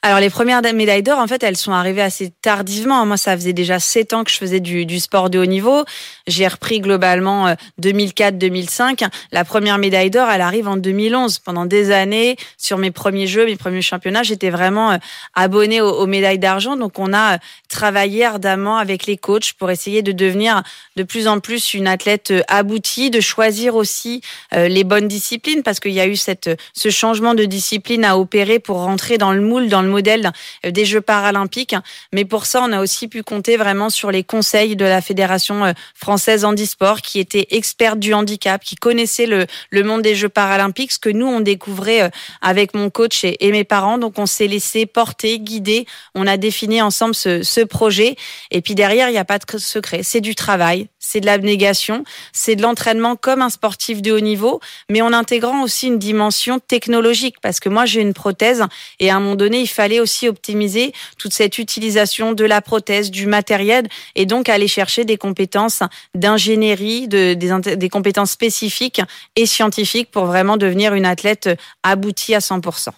Alors 0.06 0.20
les 0.20 0.30
premières 0.30 0.62
médailles 0.72 1.02
d'or, 1.02 1.18
en 1.18 1.26
fait, 1.26 1.42
elles 1.42 1.56
sont 1.56 1.72
arrivées 1.72 2.00
assez 2.00 2.30
tardivement. 2.40 3.04
Moi, 3.04 3.16
ça 3.16 3.36
faisait 3.36 3.52
déjà 3.52 3.80
sept 3.80 4.12
ans 4.12 4.22
que 4.22 4.30
je 4.30 4.36
faisais 4.36 4.60
du, 4.60 5.00
sport 5.00 5.30
de 5.30 5.40
haut 5.40 5.46
niveau. 5.46 5.84
J'ai 6.28 6.46
repris 6.46 6.78
globalement 6.78 7.52
2004-2005. 7.82 9.02
Euh, 9.02 9.08
La 9.32 9.44
première 9.44 9.78
médaille 9.78 10.10
d'or, 10.10 10.28
elle 10.30 10.42
arrive 10.42 10.68
en 10.68 10.76
2011. 10.76 11.40
Pendant 11.40 11.66
des 11.66 11.90
années, 11.90 12.36
sur 12.56 12.78
mes 12.78 12.92
premiers 12.92 13.26
jeux, 13.26 13.46
mes 13.46 13.56
premiers 13.56 13.82
championnats, 13.82 14.22
j'étais 14.22 14.50
vraiment 14.50 14.92
euh, 14.92 14.96
abonnée 15.34 15.80
aux, 15.80 16.06
médailles 16.06 16.38
d'argent. 16.38 16.76
Donc 16.76 17.00
on 17.00 17.12
a 17.12 17.34
euh, 17.34 17.38
travaillé 17.68 18.24
ardemment 18.24 18.78
avec 18.78 19.06
les 19.06 19.16
coachs 19.16 19.54
pour 19.54 19.72
essayer 19.72 20.02
de 20.02 20.12
devenir 20.12 20.62
de 20.94 21.02
plus 21.02 21.26
en 21.26 21.40
plus 21.40 21.74
une 21.74 21.88
athlète 21.88 22.32
aboutie, 22.46 23.10
de 23.10 23.20
choisir 23.20 23.74
aussi 23.74 24.20
les 24.52 24.84
bonnes 24.84 25.08
disciplines, 25.08 25.62
parce 25.64 25.80
qu'il 25.80 25.92
y 25.92 26.00
a 26.00 26.06
eu 26.06 26.16
cette, 26.16 26.48
ce 26.74 26.90
changement 26.90 27.34
de 27.34 27.44
discipline 27.44 28.04
à 28.04 28.16
opérer 28.16 28.60
pour 28.60 28.78
rentrer 28.78 29.18
dans 29.18 29.32
le 29.32 29.40
moule, 29.40 29.68
dans 29.68 29.82
le 29.82 29.88
euh, 29.98 30.70
des 30.70 30.84
Jeux 30.84 31.00
paralympiques. 31.00 31.74
Mais 32.12 32.24
pour 32.24 32.46
ça, 32.46 32.62
on 32.62 32.72
a 32.72 32.80
aussi 32.80 33.08
pu 33.08 33.22
compter 33.22 33.56
vraiment 33.56 33.90
sur 33.90 34.10
les 34.10 34.24
conseils 34.24 34.76
de 34.76 34.84
la 34.84 35.00
Fédération 35.00 35.64
euh, 35.64 35.72
française 35.94 36.44
handisport, 36.44 37.00
qui 37.00 37.20
était 37.20 37.46
experte 37.50 37.98
du 37.98 38.14
handicap, 38.14 38.62
qui 38.62 38.76
connaissait 38.76 39.26
le, 39.26 39.46
le 39.70 39.82
monde 39.82 40.02
des 40.02 40.14
Jeux 40.14 40.28
paralympiques, 40.28 40.92
ce 40.92 40.98
que 40.98 41.10
nous, 41.10 41.26
on 41.26 41.40
découvrait 41.40 42.02
euh, 42.02 42.08
avec 42.40 42.74
mon 42.74 42.90
coach 42.90 43.24
et, 43.24 43.50
mes 43.50 43.64
parents. 43.64 43.98
Donc, 43.98 44.18
on 44.18 44.26
s'est 44.26 44.46
laissé 44.46 44.86
porter, 44.86 45.38
guider. 45.38 45.86
On 46.14 46.26
a 46.26 46.36
défini 46.36 46.82
ensemble 46.82 47.14
ce, 47.14 47.42
ce 47.42 47.60
projet. 47.60 48.16
Et 48.50 48.60
puis 48.60 48.74
derrière, 48.74 49.08
il 49.08 49.12
n'y 49.12 49.18
a 49.18 49.24
pas 49.24 49.38
de 49.38 49.58
secret. 49.58 50.02
C'est 50.02 50.20
du 50.20 50.34
travail, 50.34 50.88
c'est 51.08 51.20
de 51.20 51.26
l'abnégation, 51.26 52.02
c'est 52.32 52.56
de 52.56 52.62
l'entraînement 52.62 53.14
comme 53.14 53.40
un 53.40 53.48
sportif 53.48 54.02
de 54.02 54.10
haut 54.10 54.20
niveau, 54.20 54.60
mais 54.90 55.02
en 55.02 55.12
intégrant 55.12 55.62
aussi 55.62 55.86
une 55.86 56.00
dimension 56.00 56.58
technologique. 56.58 57.36
Parce 57.40 57.60
que 57.60 57.68
moi, 57.68 57.86
j'ai 57.86 58.00
une 58.00 58.12
prothèse 58.12 58.64
et 58.98 59.08
à 59.08 59.16
un 59.16 59.20
moment 59.20 59.36
donné, 59.36 59.60
il 59.60 59.68
fallait 59.68 60.00
aussi 60.00 60.26
optimiser 60.26 60.92
toute 61.16 61.32
cette 61.32 61.58
utilisation 61.58 62.32
de 62.32 62.44
la 62.44 62.60
prothèse, 62.60 63.12
du 63.12 63.26
matériel, 63.26 63.86
et 64.16 64.26
donc 64.26 64.48
aller 64.48 64.66
chercher 64.66 65.04
des 65.04 65.16
compétences 65.16 65.82
d'ingénierie, 66.16 67.06
de, 67.06 67.34
des, 67.34 67.76
des 67.76 67.88
compétences 67.88 68.32
spécifiques 68.32 69.00
et 69.36 69.46
scientifiques 69.46 70.10
pour 70.10 70.26
vraiment 70.26 70.56
devenir 70.56 70.94
une 70.94 71.06
athlète 71.06 71.48
aboutie 71.84 72.34
à 72.34 72.40
100%. 72.40 72.88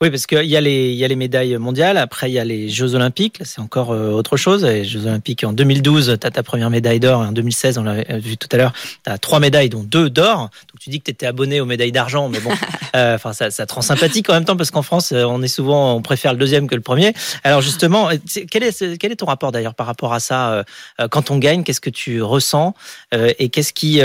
Oui, 0.00 0.10
parce 0.10 0.28
qu'il 0.28 0.44
y, 0.44 0.56
a 0.56 0.60
les, 0.60 0.92
il 0.92 0.96
y 0.96 1.04
a 1.04 1.08
les 1.08 1.16
médailles 1.16 1.56
mondiales, 1.56 1.96
après 1.96 2.30
il 2.30 2.34
y 2.34 2.38
a 2.38 2.44
les 2.44 2.68
Jeux 2.68 2.94
Olympiques, 2.94 3.40
c'est 3.42 3.60
encore 3.60 3.90
euh, 3.90 4.12
autre 4.12 4.36
chose. 4.36 4.64
Les 4.64 4.84
Jeux 4.84 5.06
Olympiques 5.06 5.42
en 5.42 5.52
2012, 5.52 6.18
tu 6.20 6.24
as 6.24 6.30
ta 6.30 6.44
première 6.44 6.70
médaille 6.70 7.00
d'or, 7.00 7.24
et 7.24 7.26
en 7.26 7.32
2016, 7.32 7.78
on 7.78 7.82
l'a 7.82 8.04
vu 8.18 8.36
tout 8.36 8.46
à 8.52 8.58
l'heure, 8.58 8.72
tu 9.04 9.10
as 9.10 9.18
trois 9.18 9.40
médailles, 9.40 9.70
dont 9.70 9.82
deux 9.82 10.08
d'or. 10.08 10.38
Donc 10.42 10.78
tu 10.78 10.90
dis 10.90 11.00
que 11.00 11.06
tu 11.06 11.10
étais 11.10 11.26
abonné 11.26 11.60
aux 11.60 11.64
médailles 11.64 11.90
d'argent, 11.90 12.28
mais 12.28 12.38
bon, 12.38 12.52
euh, 12.94 13.16
enfin 13.16 13.32
ça, 13.32 13.50
ça 13.50 13.66
te 13.66 13.74
rend 13.74 13.80
sympathique 13.80 14.30
en 14.30 14.34
même 14.34 14.44
temps, 14.44 14.56
parce 14.56 14.70
qu'en 14.70 14.82
France, 14.82 15.10
euh, 15.10 15.24
on 15.24 15.42
est 15.42 15.48
souvent, 15.48 15.96
on 15.96 16.00
préfère 16.00 16.32
le 16.32 16.38
deuxième 16.38 16.68
que 16.68 16.76
le 16.76 16.80
premier. 16.80 17.12
Alors 17.42 17.60
justement, 17.60 18.08
quel 18.52 18.62
est, 18.62 18.98
quel 18.98 19.10
est 19.10 19.16
ton 19.16 19.26
rapport 19.26 19.50
d'ailleurs 19.50 19.74
par 19.74 19.88
rapport 19.88 20.12
à 20.12 20.20
ça 20.20 20.64
Quand 21.10 21.32
on 21.32 21.38
gagne, 21.38 21.64
qu'est-ce 21.64 21.80
que 21.80 21.90
tu 21.90 22.22
ressens 22.22 22.74
Et 23.12 23.48
qu'est-ce 23.48 23.72
qui, 23.72 24.00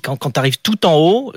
quand, 0.00 0.16
quand 0.16 0.30
tu 0.30 0.40
arrives 0.40 0.58
tout 0.62 0.86
en 0.86 0.94
haut, 0.94 1.34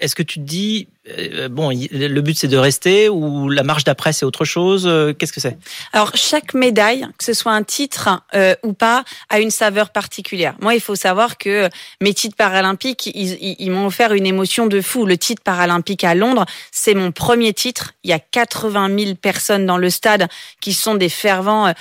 est-ce 0.00 0.14
que 0.14 0.22
tu 0.22 0.40
te 0.40 0.44
dis 0.44 0.88
euh, 1.18 1.50
bon, 1.50 1.68
le 1.70 2.20
but 2.20 2.36
c'est 2.36 2.48
de 2.48 2.56
rester 2.56 3.10
ou 3.10 3.50
la 3.50 3.62
marche 3.62 3.84
d'après 3.84 4.14
c'est 4.14 4.24
autre 4.24 4.46
chose 4.46 4.86
euh, 4.86 5.12
Qu'est-ce 5.12 5.34
que 5.34 5.40
c'est? 5.40 5.58
Alors 5.92 6.12
chaque 6.14 6.54
médaille, 6.54 7.06
que 7.18 7.24
ce 7.24 7.34
soit 7.34 7.52
un 7.52 7.62
titre 7.62 8.22
euh, 8.34 8.54
ou 8.62 8.72
pas, 8.72 9.04
a 9.28 9.40
une 9.40 9.50
saveur 9.50 9.90
particulière. 9.90 10.54
Moi, 10.62 10.74
il 10.74 10.80
faut 10.80 10.94
savoir 10.94 11.36
que 11.36 11.68
mes 12.00 12.14
titres 12.14 12.36
paralympiques, 12.36 13.10
ils, 13.14 13.70
m'ont 13.70 13.86
offert 13.86 14.14
une 14.14 14.26
émotion 14.26 14.66
de 14.66 14.80
fou. 14.80 15.04
Le 15.04 15.18
titre 15.18 15.42
paralympique 15.42 16.04
à 16.04 16.14
Londres, 16.14 16.46
c'est 16.72 16.94
mon 16.94 17.12
premier 17.12 17.52
titre. 17.52 17.92
Il 18.02 18.10
y 18.10 18.14
a 18.14 18.18
80 18.18 18.98
000 18.98 19.14
personnes 19.16 19.66
dans 19.66 19.76
le 19.76 19.90
stade 19.90 20.28
qui 20.60 20.72
sont 20.72 20.94
des 20.94 21.10
fervents 21.10 21.72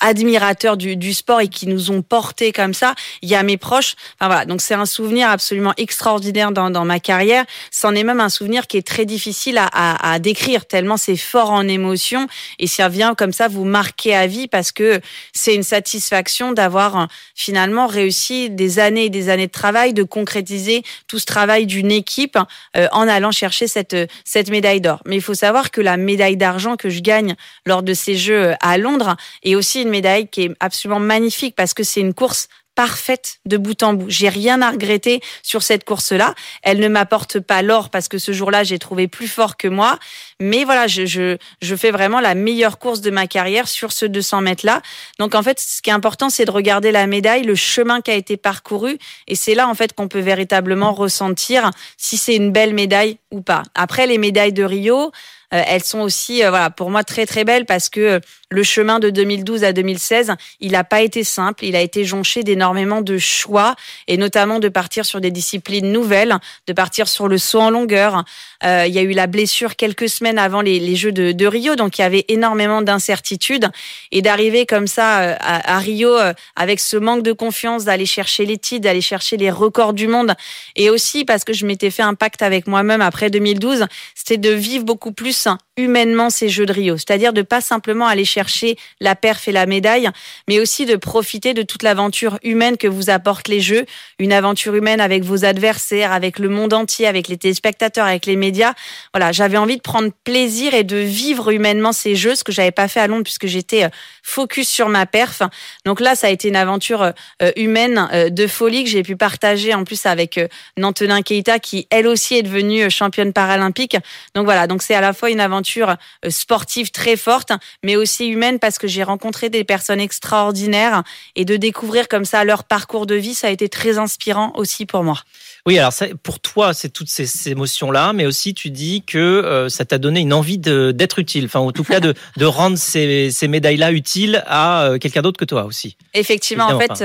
admirateurs 0.00 0.76
du, 0.76 1.14
sport 1.14 1.40
et 1.40 1.48
qui 1.48 1.66
nous 1.66 1.90
ont 1.90 2.02
portés 2.02 2.52
comme 2.52 2.74
ça. 2.74 2.94
Il 3.22 3.28
y 3.28 3.34
a 3.34 3.42
mes 3.42 3.56
proches. 3.56 3.96
Enfin 4.20 4.28
voilà, 4.28 4.44
donc 4.44 4.60
c'est 4.60 4.74
un 4.74 4.86
souvenir 4.86 5.28
absolument 5.28 5.74
extraordinaire 5.76 6.52
dans 6.70 6.84
ma 6.84 7.00
carrière 7.00 7.44
c'en 7.70 7.94
est 7.94 8.04
même 8.04 8.20
un 8.20 8.28
souvenir 8.28 8.66
qui 8.66 8.76
est 8.76 8.86
très 8.86 9.04
difficile 9.04 9.60
à, 9.60 10.18
décrire, 10.18 10.66
tellement 10.66 10.96
c'est 10.96 11.16
fort 11.16 11.50
en 11.50 11.66
émotion 11.68 12.26
et 12.58 12.66
ça 12.66 12.88
vient 12.88 13.14
comme 13.14 13.32
ça 13.32 13.48
vous 13.48 13.64
marquer 13.64 14.14
à 14.14 14.26
vie 14.26 14.48
parce 14.48 14.72
que 14.72 15.00
c'est 15.32 15.54
une 15.54 15.62
satisfaction 15.62 16.52
d'avoir 16.52 17.00
euh, 17.00 17.06
finalement 17.34 17.86
réussi 17.86 18.50
des 18.50 18.78
années 18.78 19.06
et 19.06 19.10
des 19.10 19.28
années 19.28 19.46
de 19.46 19.52
travail, 19.52 19.92
de 19.94 20.02
concrétiser 20.02 20.82
tout 21.08 21.18
ce 21.18 21.26
travail 21.26 21.66
d'une 21.66 21.90
équipe 21.90 22.38
euh, 22.76 22.88
en 22.92 23.08
allant 23.08 23.32
chercher 23.32 23.66
cette, 23.66 23.96
cette 24.24 24.50
médaille 24.50 24.80
d'or. 24.80 25.00
Mais 25.06 25.16
il 25.16 25.22
faut 25.22 25.34
savoir 25.34 25.70
que 25.70 25.80
la 25.80 25.96
médaille 25.96 26.36
d'argent 26.36 26.76
que 26.76 26.90
je 26.90 27.00
gagne 27.00 27.34
lors 27.66 27.82
de 27.82 27.94
ces 27.94 28.16
Jeux 28.16 28.54
à 28.60 28.78
Londres 28.78 29.16
est 29.42 29.54
aussi 29.54 29.82
une 29.82 29.90
médaille 29.90 30.28
qui 30.28 30.42
est 30.42 30.50
absolument 30.60 31.00
magnifique 31.00 31.54
parce 31.56 31.74
que 31.74 31.82
c'est 31.82 32.00
une 32.00 32.14
course 32.14 32.48
parfaite 32.74 33.38
de 33.46 33.56
bout 33.56 33.82
en 33.82 33.94
bout. 33.94 34.08
J'ai 34.08 34.28
rien 34.28 34.62
à 34.62 34.70
regretter 34.70 35.20
sur 35.42 35.62
cette 35.62 35.84
course-là. 35.84 36.34
Elle 36.62 36.78
ne 36.80 36.88
m'apporte 36.88 37.40
pas 37.40 37.62
l'or 37.62 37.90
parce 37.90 38.08
que 38.08 38.18
ce 38.18 38.32
jour-là, 38.32 38.64
j'ai 38.64 38.78
trouvé 38.78 39.08
plus 39.08 39.28
fort 39.28 39.56
que 39.56 39.68
moi. 39.68 39.98
Mais 40.40 40.64
voilà, 40.64 40.86
je, 40.86 41.06
je, 41.06 41.36
je 41.60 41.76
fais 41.76 41.90
vraiment 41.90 42.20
la 42.20 42.34
meilleure 42.34 42.78
course 42.78 43.00
de 43.00 43.10
ma 43.10 43.26
carrière 43.26 43.68
sur 43.68 43.92
ce 43.92 44.06
200 44.06 44.40
mètres-là. 44.40 44.80
Donc 45.18 45.34
en 45.34 45.42
fait, 45.42 45.60
ce 45.60 45.82
qui 45.82 45.90
est 45.90 45.92
important, 45.92 46.30
c'est 46.30 46.44
de 46.44 46.50
regarder 46.50 46.92
la 46.92 47.06
médaille, 47.06 47.42
le 47.42 47.54
chemin 47.54 48.00
qui 48.00 48.10
a 48.10 48.14
été 48.14 48.36
parcouru. 48.36 48.98
Et 49.28 49.34
c'est 49.34 49.54
là, 49.54 49.68
en 49.68 49.74
fait, 49.74 49.92
qu'on 49.92 50.08
peut 50.08 50.20
véritablement 50.20 50.92
ressentir 50.92 51.70
si 51.96 52.16
c'est 52.16 52.36
une 52.36 52.52
belle 52.52 52.74
médaille 52.74 53.18
ou 53.30 53.40
pas. 53.42 53.62
Après, 53.74 54.06
les 54.06 54.18
médailles 54.18 54.52
de 54.52 54.64
Rio, 54.64 55.12
elles 55.52 55.84
sont 55.84 56.00
aussi, 56.00 56.42
euh, 56.42 56.48
voilà, 56.48 56.70
pour 56.70 56.90
moi 56.90 57.04
très 57.04 57.26
très 57.26 57.44
belles 57.44 57.66
parce 57.66 57.90
que 57.90 58.00
euh, 58.00 58.20
le 58.48 58.62
chemin 58.62 58.98
de 58.98 59.10
2012 59.10 59.64
à 59.64 59.72
2016, 59.72 60.32
il 60.60 60.72
n'a 60.72 60.84
pas 60.84 61.02
été 61.02 61.24
simple. 61.24 61.64
Il 61.64 61.76
a 61.76 61.80
été 61.80 62.04
jonché 62.04 62.42
d'énormément 62.42 63.00
de 63.00 63.18
choix 63.18 63.74
et 64.08 64.16
notamment 64.16 64.58
de 64.58 64.68
partir 64.68 65.04
sur 65.04 65.20
des 65.20 65.30
disciplines 65.30 65.90
nouvelles, 65.90 66.36
de 66.66 66.72
partir 66.72 67.08
sur 67.08 67.28
le 67.28 67.38
saut 67.38 67.60
en 67.60 67.70
longueur. 67.70 68.24
il 68.62 68.92
y 68.92 68.98
a 68.98 69.02
eu 69.02 69.12
la 69.12 69.26
blessure 69.26 69.74
quelques 69.74 70.08
semaines 70.08 70.38
avant 70.38 70.60
les, 70.60 70.96
Jeux 70.96 71.12
de, 71.12 71.46
Rio, 71.46 71.76
donc 71.76 71.98
il 71.98 72.02
y 72.02 72.04
avait 72.04 72.26
énormément 72.28 72.82
d'incertitudes 72.82 73.70
et 74.10 74.20
d'arriver 74.20 74.66
comme 74.66 74.86
ça 74.86 75.34
à, 75.40 75.78
Rio 75.78 76.14
avec 76.54 76.78
ce 76.78 76.98
manque 76.98 77.22
de 77.22 77.32
confiance, 77.32 77.84
d'aller 77.86 78.04
chercher 78.04 78.44
les 78.44 78.58
titres, 78.58 78.82
d'aller 78.82 79.00
chercher 79.00 79.38
les 79.38 79.50
records 79.50 79.94
du 79.94 80.08
monde 80.08 80.34
et 80.76 80.90
aussi 80.90 81.24
parce 81.24 81.44
que 81.44 81.54
je 81.54 81.64
m'étais 81.64 81.90
fait 81.90 82.02
un 82.02 82.14
pacte 82.14 82.42
avec 82.42 82.66
moi-même 82.66 83.00
après 83.00 83.30
2012, 83.30 83.86
c'était 84.14 84.36
de 84.36 84.50
vivre 84.50 84.84
beaucoup 84.84 85.12
plus 85.12 85.41
plus 85.42 85.72
humainement 85.78 86.28
ces 86.28 86.48
Jeux 86.48 86.66
de 86.66 86.72
Rio, 86.72 86.98
c'est-à-dire 86.98 87.32
de 87.32 87.40
pas 87.40 87.62
simplement 87.62 88.06
aller 88.06 88.26
chercher 88.26 88.76
la 89.00 89.14
perf 89.14 89.48
et 89.48 89.52
la 89.52 89.64
médaille, 89.64 90.10
mais 90.46 90.60
aussi 90.60 90.84
de 90.84 90.96
profiter 90.96 91.54
de 91.54 91.62
toute 91.62 91.82
l'aventure 91.82 92.38
humaine 92.42 92.76
que 92.76 92.86
vous 92.86 93.08
apportent 93.08 93.48
les 93.48 93.60
Jeux, 93.60 93.86
une 94.18 94.34
aventure 94.34 94.74
humaine 94.74 95.00
avec 95.00 95.24
vos 95.24 95.46
adversaires, 95.46 96.12
avec 96.12 96.38
le 96.38 96.50
monde 96.50 96.74
entier, 96.74 97.06
avec 97.06 97.28
les 97.28 97.38
téléspectateurs, 97.38 98.04
avec 98.04 98.26
les 98.26 98.36
médias. 98.36 98.74
Voilà, 99.14 99.32
j'avais 99.32 99.56
envie 99.56 99.76
de 99.76 99.82
prendre 99.82 100.10
plaisir 100.24 100.74
et 100.74 100.84
de 100.84 100.96
vivre 100.96 101.50
humainement 101.50 101.92
ces 101.92 102.16
Jeux, 102.16 102.34
ce 102.34 102.44
que 102.44 102.52
j'avais 102.52 102.70
pas 102.70 102.86
fait 102.86 103.00
à 103.00 103.06
Londres 103.06 103.24
puisque 103.24 103.46
j'étais 103.46 103.84
euh, 103.84 103.88
focus 104.22 104.68
sur 104.68 104.90
ma 104.90 105.06
perf. 105.06 105.42
Donc 105.86 106.00
là, 106.00 106.14
ça 106.14 106.26
a 106.26 106.30
été 106.30 106.48
une 106.48 106.56
aventure 106.56 107.02
euh, 107.02 107.50
humaine 107.56 108.08
euh, 108.12 108.28
de 108.28 108.46
folie 108.46 108.84
que 108.84 108.90
j'ai 108.90 109.02
pu 109.02 109.16
partager 109.16 109.72
en 109.72 109.84
plus 109.84 110.04
avec 110.04 110.38
Nantelin 110.76 111.22
Keita 111.22 111.58
qui 111.58 111.86
elle 111.88 112.06
aussi 112.06 112.34
est 112.36 112.42
devenue 112.42 112.90
championne 112.90 113.32
paralympique. 113.32 113.96
Donc 114.34 114.44
voilà, 114.44 114.66
donc 114.66 114.82
c'est 114.82 114.94
à 114.94 115.00
la 115.00 115.14
fois 115.14 115.30
une 115.32 115.40
aventure 115.40 115.96
euh, 116.24 116.30
sportive 116.30 116.90
très 116.90 117.16
forte, 117.16 117.52
mais 117.82 117.96
aussi 117.96 118.26
humaine 118.26 118.58
parce 118.58 118.78
que 118.78 118.86
j'ai 118.86 119.02
rencontré 119.02 119.50
des 119.50 119.64
personnes 119.64 120.00
extraordinaires 120.00 121.02
et 121.36 121.44
de 121.44 121.56
découvrir 121.56 122.08
comme 122.08 122.24
ça 122.24 122.44
leur 122.44 122.64
parcours 122.64 123.06
de 123.06 123.14
vie, 123.14 123.34
ça 123.34 123.48
a 123.48 123.50
été 123.50 123.68
très 123.68 123.98
inspirant 123.98 124.52
aussi 124.56 124.86
pour 124.86 125.02
moi. 125.02 125.18
Oui, 125.66 125.78
alors 125.78 125.92
ça, 125.92 126.06
pour 126.22 126.40
toi, 126.40 126.74
c'est 126.74 126.88
toutes 126.88 127.08
ces, 127.08 127.48
émotions-là, 127.48 128.12
mais 128.12 128.26
aussi 128.26 128.54
tu 128.54 128.70
dis 128.70 129.02
que 129.06 129.18
euh, 129.18 129.68
ça 129.68 129.84
t'a 129.84 129.98
donné 129.98 130.20
une 130.20 130.32
envie 130.32 130.58
d'être 130.58 131.18
utile, 131.18 131.46
enfin 131.46 131.60
en 131.60 131.72
tout 131.72 131.84
cas 131.84 132.00
de, 132.00 132.14
de 132.36 132.44
rendre 132.44 132.76
ces, 132.76 133.30
ces 133.30 133.48
médailles-là 133.48 133.92
utiles 133.92 134.42
à 134.46 134.84
euh, 134.84 134.98
quelqu'un 134.98 135.22
d'autre 135.22 135.38
que 135.38 135.44
toi 135.44 135.64
aussi. 135.64 135.96
Effectivement, 136.14 136.66
en 136.66 136.78
fait 136.78 137.02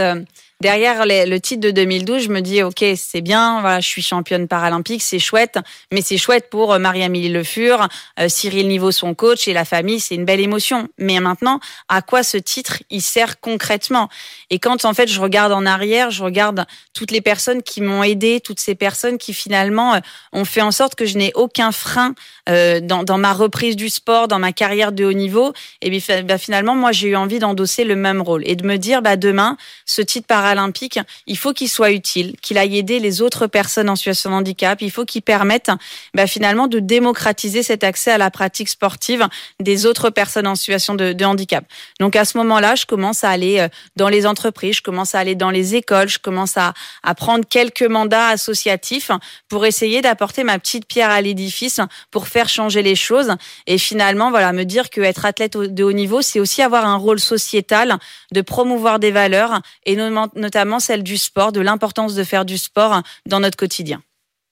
derrière 0.59 1.05
le 1.05 1.37
titre 1.37 1.61
de 1.61 1.71
2012, 1.71 2.23
je 2.23 2.29
me 2.29 2.41
dis 2.41 2.63
ok, 2.63 2.83
c'est 2.95 3.21
bien, 3.21 3.61
voilà, 3.61 3.79
je 3.79 3.87
suis 3.87 4.01
championne 4.01 4.47
paralympique, 4.47 5.03
c'est 5.03 5.19
chouette, 5.19 5.59
mais 5.91 6.01
c'est 6.01 6.17
chouette 6.17 6.49
pour 6.49 6.73
euh, 6.73 6.79
Marie-Amélie 6.79 7.29
Le 7.29 7.43
Fur, 7.43 7.87
euh, 8.19 8.27
Cyril 8.27 8.67
Niveau 8.67 8.91
son 8.91 9.13
coach 9.13 9.47
et 9.47 9.53
la 9.53 9.65
famille, 9.65 9.99
c'est 9.99 10.15
une 10.15 10.25
belle 10.25 10.39
émotion. 10.39 10.89
Mais 10.97 11.19
maintenant, 11.19 11.59
à 11.89 12.01
quoi 12.01 12.23
ce 12.23 12.37
titre 12.37 12.81
il 12.89 13.01
sert 13.01 13.39
concrètement? 13.39 14.09
Et 14.49 14.57
quand 14.57 14.83
en 14.85 14.93
fait 14.95 15.07
je 15.07 15.21
regarde 15.21 15.53
en 15.53 15.65
arrière, 15.65 16.09
je 16.09 16.23
regarde 16.23 16.65
toutes 16.93 17.11
les 17.11 17.21
personnes 17.21 17.61
qui 17.61 17.81
m'ont 17.81 18.01
aidé, 18.01 18.41
toutes 18.43 18.59
ces 18.59 18.73
personnes 18.73 19.19
qui 19.19 19.33
finalement 19.33 19.93
euh, 19.93 19.99
ont 20.33 20.45
fait 20.45 20.61
en 20.61 20.71
sorte 20.71 20.95
que 20.95 21.05
je 21.05 21.17
n'ai 21.17 21.31
aucun 21.35 21.71
frein 21.71 22.13
dans, 22.47 23.17
ma 23.17 23.33
reprise 23.33 23.75
du 23.75 23.89
sport, 23.89 24.29
dans 24.29 24.39
ma 24.39 24.53
carrière 24.53 24.93
de 24.93 25.03
haut 25.03 25.13
niveau. 25.13 25.51
Et 25.81 25.89
bien 25.89 26.21
bah, 26.23 26.37
finalement, 26.37 26.75
moi 26.75 26.93
j'ai 26.93 27.09
eu 27.09 27.15
envie 27.17 27.39
d'endosser 27.39 27.83
le 27.83 27.97
même 27.97 28.21
rôle 28.21 28.41
et 28.45 28.55
de 28.55 28.65
me 28.65 28.77
dire 28.77 29.01
bah 29.01 29.17
demain, 29.17 29.57
ce 29.85 30.01
titre 30.01 30.27
paralympique 30.27 30.46
paralympique, 30.47 30.99
il 31.25 31.37
faut 31.37 31.51
qu'il 31.51 31.67
soit 31.67 31.91
utile, 31.91 32.35
qu'il 32.41 32.57
aille 32.57 32.77
aider 32.77 32.99
les 32.99 33.21
autres 33.21 33.47
personnes 33.47 33.89
en 33.89 33.97
situation 33.97 34.29
de 34.29 34.35
handicap. 34.35 34.81
Il 34.81 34.91
faut 34.91 35.03
qu'il 35.03 35.21
permette 35.21 35.71
bah, 36.13 36.25
finalement 36.25 36.67
de 36.67 36.79
démocratiser 36.79 37.63
cet 37.63 37.83
accès 37.83 38.11
à 38.11 38.17
la 38.17 38.31
pratique 38.31 38.69
sportive 38.69 39.27
des 39.59 39.85
autres 39.85 40.09
personnes 40.09 40.47
en 40.47 40.55
situation 40.55 40.95
de, 40.95 41.25
handicap. 41.25 41.65
Donc 41.99 42.15
à 42.15 42.23
ce 42.23 42.37
moment-là, 42.37 42.75
je 42.75 42.85
commence 42.85 43.25
à 43.25 43.29
aller 43.29 43.59
euh, 43.59 43.67
dans 43.97 44.07
les 44.07 44.25
entreprises, 44.25 44.77
je 44.77 44.81
commence 44.81 45.15
à 45.15 45.19
aller 45.19 45.35
dans 45.35 45.49
les 45.49 45.75
écoles, 45.75 46.07
je 46.07 46.19
commence 46.19 46.55
à, 46.55 46.73
prendre 47.17 47.43
quelques 47.45 47.89
mandats 47.97 48.27
associatifs 48.29 49.11
pour 49.49 49.65
essayer 49.65 50.01
d'apporter 50.01 50.43
ma 50.43 50.59
petite 50.59 50.85
pierre 50.85 51.09
à 51.09 51.19
l'édifice 51.19 51.81
pour 52.11 52.27
faire 52.27 52.47
changer 52.47 52.81
les 52.83 52.95
choses. 52.95 53.35
Et 53.65 53.77
finalement, 53.77 54.29
voilà, 54.29 54.53
me 54.53 54.63
dire 54.63 54.89
que 54.89 55.01
être 55.01 55.25
athlète 55.25 55.57
de 55.57 55.83
haut 55.83 55.91
niveau, 55.93 56.21
c'est 56.21 56.39
aussi 56.39 56.61
avoir 56.61 56.85
un 56.85 56.95
rôle 56.95 57.19
sociétal, 57.19 57.97
de 58.31 58.41
promouvoir 58.41 58.99
des 58.99 59.11
valeurs 59.11 59.61
et 59.85 59.95
notamment 60.37 60.79
celle 60.79 61.03
du 61.03 61.17
sport, 61.17 61.51
de 61.51 61.61
l'importance 61.61 62.15
de 62.15 62.23
faire 62.23 62.45
du 62.45 62.57
sport 62.57 63.01
dans 63.25 63.39
notre 63.39 63.57
quotidien. 63.57 64.01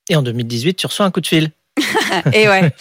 Et 0.08 0.16
en 0.16 0.22
2018, 0.22 0.74
tu 0.74 0.86
reçois 0.86 1.06
un 1.06 1.10
coup 1.10 1.20
de 1.20 1.26
fil. 1.26 1.50
et 2.32 2.48
ouais, 2.48 2.72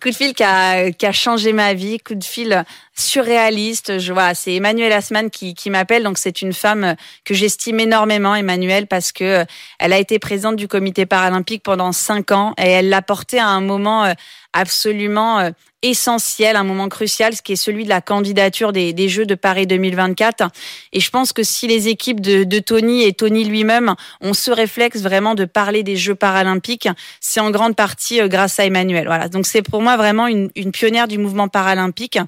coup 0.00 0.08
de 0.10 0.14
fil 0.14 0.32
qui 0.32 0.42
a, 0.42 0.90
qui 0.90 1.04
a, 1.04 1.12
changé 1.12 1.52
ma 1.52 1.74
vie, 1.74 1.98
coup 1.98 2.14
de 2.14 2.24
fil 2.24 2.64
surréaliste. 3.00 3.98
Je 3.98 4.12
vois, 4.12 4.34
c'est 4.34 4.54
Emmanuel 4.54 4.92
Asman 4.92 5.30
qui, 5.30 5.54
qui 5.54 5.70
m'appelle. 5.70 6.02
Donc 6.02 6.18
c'est 6.18 6.42
une 6.42 6.52
femme 6.52 6.96
que 7.24 7.34
j'estime 7.34 7.80
énormément, 7.80 8.34
Emmanuel, 8.34 8.86
parce 8.86 9.12
que 9.12 9.44
elle 9.78 9.92
a 9.92 9.98
été 9.98 10.18
présente 10.18 10.56
du 10.56 10.68
Comité 10.68 11.06
paralympique 11.06 11.62
pendant 11.62 11.92
cinq 11.92 12.32
ans 12.32 12.54
et 12.58 12.68
elle 12.68 12.88
l'a 12.88 13.02
porté 13.02 13.38
à 13.38 13.48
un 13.48 13.60
moment 13.60 14.04
euh, 14.04 14.12
absolument 14.52 15.38
euh, 15.38 15.50
essentiel, 15.82 16.56
un 16.56 16.64
moment 16.64 16.88
crucial, 16.88 17.34
ce 17.34 17.42
qui 17.42 17.52
est 17.52 17.56
celui 17.56 17.84
de 17.84 17.88
la 17.88 18.00
candidature 18.00 18.72
des, 18.72 18.92
des, 18.92 19.08
Jeux 19.08 19.26
de 19.26 19.34
Paris 19.34 19.66
2024. 19.66 20.48
Et 20.92 21.00
je 21.00 21.10
pense 21.10 21.32
que 21.32 21.42
si 21.42 21.68
les 21.68 21.88
équipes 21.88 22.20
de, 22.20 22.44
de 22.44 22.58
Tony 22.58 23.04
et 23.04 23.12
Tony 23.12 23.44
lui-même 23.44 23.94
ont 24.20 24.34
ce 24.34 24.50
réflexe 24.50 25.00
vraiment 25.00 25.34
de 25.34 25.44
parler 25.44 25.82
des 25.82 25.96
Jeux 25.96 26.16
paralympiques, 26.16 26.88
c'est 27.20 27.40
en 27.40 27.50
grande 27.50 27.76
partie 27.76 28.20
euh, 28.20 28.28
grâce 28.28 28.58
à 28.58 28.64
Emmanuel. 28.64 29.06
Voilà. 29.06 29.28
Donc 29.28 29.46
c'est 29.46 29.62
pour 29.62 29.82
moi 29.82 29.96
vraiment 29.96 30.26
une, 30.26 30.50
une 30.56 30.72
pionnière 30.72 31.06
du 31.06 31.18
mouvement 31.18 31.48
paralympique. 31.48 32.18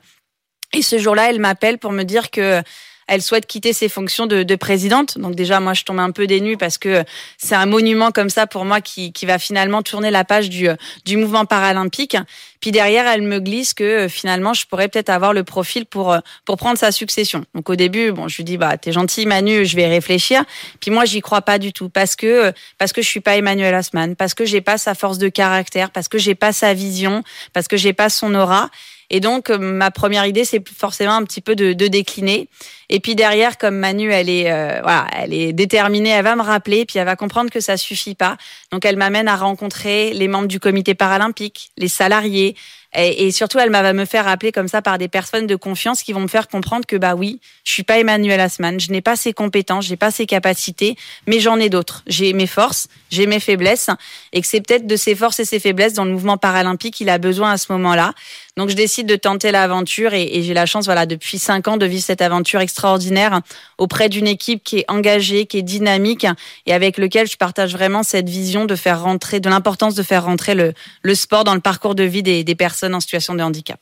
Et 0.73 0.83
ce 0.83 0.99
jour-là, 0.99 1.31
elle 1.31 1.41
m'appelle 1.41 1.79
pour 1.79 1.93
me 1.93 2.05
dire 2.05 2.31
que 2.31 2.63
elle 3.11 3.23
souhaite 3.23 3.47
quitter 3.47 3.73
ses 3.73 3.89
fonctions 3.89 4.29
de, 4.29 4.45
de, 4.45 4.55
présidente. 4.55 5.19
Donc 5.19 5.35
déjà, 5.35 5.59
moi, 5.59 5.75
je 5.75 5.83
tombe 5.83 5.99
un 5.99 6.13
peu 6.13 6.29
dénue 6.29 6.57
parce 6.57 6.79
que 6.79 7.03
c'est 7.39 7.57
un 7.57 7.67
monument 7.67 8.13
comme 8.13 8.31
ça 8.31 8.47
pour 8.47 8.65
moi 8.65 8.81
qui, 8.81 9.13
qui 9.13 9.27
va 9.27 9.41
finalement 9.41 9.83
tourner 9.83 10.13
la 10.13 10.23
page 10.23 10.49
du, 10.49 10.69
du 11.05 11.17
mouvement 11.17 11.45
paralympique. 11.45 12.17
Puis 12.61 12.71
derrière, 12.71 13.09
elle 13.09 13.23
me 13.23 13.41
glisse 13.41 13.75
que 13.75 13.83
euh, 13.83 14.09
finalement, 14.09 14.55
je 14.55 14.65
pourrais 14.65 14.87
peut-être 14.87 15.09
avoir 15.09 15.33
le 15.33 15.43
profil 15.43 15.87
pour 15.87 16.13
euh, 16.13 16.21
pour 16.45 16.57
prendre 16.57 16.79
sa 16.79 16.93
succession. 16.93 17.45
Donc 17.55 17.69
au 17.69 17.75
début, 17.75 18.13
bon, 18.13 18.29
je 18.29 18.37
lui 18.37 18.45
dis 18.45 18.59
bah 18.59 18.79
t'es 18.79 18.93
gentil 18.93 19.27
Manu, 19.27 19.65
je 19.65 19.75
vais 19.75 19.89
réfléchir. 19.89 20.45
Puis 20.79 20.93
moi, 20.93 21.05
j'y 21.05 21.21
crois 21.21 21.43
pas 21.43 21.59
du 21.59 21.73
tout 21.73 21.89
parce 21.89 22.15
que 22.15 22.27
euh, 22.27 22.53
parce 22.79 22.93
que 22.93 23.03
je 23.03 23.09
suis 23.09 23.21
pas 23.21 23.37
Emmanuel 23.37 23.75
Asman, 23.75 24.15
parce 24.15 24.35
que 24.35 24.45
j'ai 24.45 24.61
pas 24.61 24.79
sa 24.79 24.95
force 24.95 25.19
de 25.19 25.29
caractère, 25.29 25.91
parce 25.91 26.07
que 26.07 26.19
j'ai 26.19 26.37
pas 26.37 26.53
sa 26.53 26.75
vision, 26.75 27.25
parce 27.55 27.67
que 27.67 27.77
j'ai 27.77 27.93
pas 27.93 28.09
son 28.09 28.35
aura. 28.37 28.71
Et 29.11 29.21
donc, 29.21 29.51
ma 29.51 29.91
première 29.91 30.27
idée, 30.27 30.45
c'est 30.45 30.67
forcément 30.69 31.15
un 31.15 31.25
petit 31.25 31.41
peu 31.41 31.57
de, 31.57 31.73
de, 31.73 31.87
décliner. 31.89 32.49
Et 32.89 33.01
puis 33.01 33.15
derrière, 33.15 33.59
comme 33.59 33.77
Manu, 33.77 34.11
elle 34.13 34.29
est, 34.29 34.45
voilà, 34.83 35.07
elle 35.17 35.35
est 35.35 35.53
déterminée, 35.53 36.11
elle 36.11 36.25
va 36.25 36.37
me 36.37 36.43
rappeler, 36.43 36.85
puis 36.85 36.99
elle 36.99 37.07
va 37.07 37.17
comprendre 37.17 37.51
que 37.51 37.61
ça 37.61 37.77
suffit 37.77 38.15
pas. 38.15 38.37
Donc, 38.73 38.85
elle 38.85 38.97
m'amène 38.97 39.29
à 39.29 39.37
rencontrer 39.37 40.13
les 40.13 40.29
membres 40.29 40.49
du 40.49 40.61
comité 40.61 40.95
paralympique, 40.95 41.71
les 41.77 41.89
salariés, 41.89 42.57
et, 42.93 43.31
surtout, 43.31 43.61
elle 43.61 43.71
va 43.71 43.93
me 43.93 44.05
faire 44.05 44.27
appeler 44.27 44.51
comme 44.51 44.67
ça 44.67 44.83
par 44.83 44.99
des 44.99 45.07
personnes 45.07 45.47
de 45.47 45.55
confiance 45.55 46.03
qui 46.03 46.13
vont 46.13 46.21
me 46.21 46.27
faire 46.27 46.49
comprendre 46.49 46.87
que 46.87 46.97
bah 46.97 47.15
oui, 47.15 47.41
je 47.63 47.71
suis 47.73 47.85
pas 47.85 48.01
Emmanuel 48.01 48.41
Asman, 48.41 48.81
je 48.81 48.91
n'ai 48.91 49.01
pas 49.01 49.15
ses 49.15 49.33
compétences, 49.33 49.87
j'ai 49.87 49.97
pas 49.97 50.11
ses 50.11 50.27
capacités, 50.27 50.97
mais 51.29 51.39
j'en 51.39 51.61
ai 51.61 51.69
d'autres. 51.69 52.03
J'ai 52.09 52.33
mes 52.33 52.49
forces, 52.49 52.89
j'ai 53.09 53.27
mes 53.27 53.39
faiblesses, 53.39 53.91
et 54.33 54.41
que 54.41 54.47
c'est 54.47 54.61
peut-être 54.61 54.89
de 54.89 54.97
ces 54.97 55.15
forces 55.15 55.39
et 55.39 55.45
ses 55.45 55.61
faiblesses 55.61 55.93
dans 55.93 56.05
le 56.05 56.11
mouvement 56.11 56.37
paralympique 56.37 56.95
qu'il 56.95 57.11
a 57.11 57.19
besoin 57.19 57.53
à 57.53 57.59
ce 57.59 57.71
moment-là. 57.73 58.13
Donc 58.61 58.69
je 58.69 58.77
décide 58.77 59.07
de 59.07 59.17
tenter 59.17 59.53
l'aventure 59.53 60.13
et, 60.13 60.43
j'ai 60.43 60.53
la 60.53 60.67
chance, 60.67 60.85
voilà, 60.85 61.07
depuis 61.07 61.39
cinq 61.39 61.67
ans 61.67 61.79
de 61.79 61.87
vivre 61.87 62.03
cette 62.03 62.21
aventure 62.21 62.61
extraordinaire 62.61 63.41
auprès 63.79 64.11
d'une 64.11 64.27
équipe 64.27 64.63
qui 64.63 64.81
est 64.81 64.85
engagée, 64.89 65.47
qui 65.47 65.57
est 65.57 65.63
dynamique 65.63 66.27
et 66.67 66.75
avec 66.75 66.99
lequel 66.99 67.27
je 67.27 67.39
partage 67.39 67.73
vraiment 67.73 68.03
cette 68.03 68.29
vision 68.29 68.67
de 68.67 68.77
faire 68.77 69.03
rentrer, 69.03 69.41
de 69.41 69.49
l'importance 69.49 69.95
de 69.95 70.03
faire 70.03 70.27
rentrer 70.27 70.55
le, 70.55 71.15
sport 71.15 71.45
dans 71.45 71.55
le 71.55 71.61
parcours 71.61 71.95
de 71.95 72.03
vie 72.03 72.23
des, 72.23 72.45
des 72.45 72.55
personnes 72.55 72.95
en 72.95 73.01
situation 73.01 73.33
de 73.35 73.43
handicap. 73.43 73.81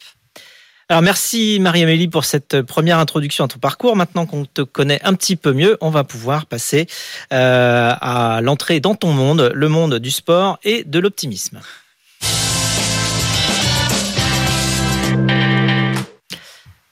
Alors 0.88 1.02
merci 1.02 1.58
Marie-Amélie 1.60 2.06
pour 2.06 2.24
cette 2.24 2.62
première 2.62 3.00
introduction 3.00 3.46
à 3.46 3.48
ton 3.48 3.58
parcours. 3.58 3.96
Maintenant 3.96 4.26
qu'on 4.26 4.44
te 4.44 4.62
connaît 4.62 5.00
un 5.02 5.14
petit 5.14 5.34
peu 5.34 5.52
mieux, 5.54 5.76
on 5.80 5.90
va 5.90 6.04
pouvoir 6.04 6.46
passer 6.46 6.86
euh, 7.32 7.92
à 8.00 8.38
l'entrée 8.42 8.78
dans 8.78 8.94
ton 8.94 9.12
monde, 9.12 9.50
le 9.52 9.68
monde 9.68 9.98
du 9.98 10.12
sport 10.12 10.60
et 10.62 10.84
de 10.84 11.00
l'optimisme. 11.00 11.58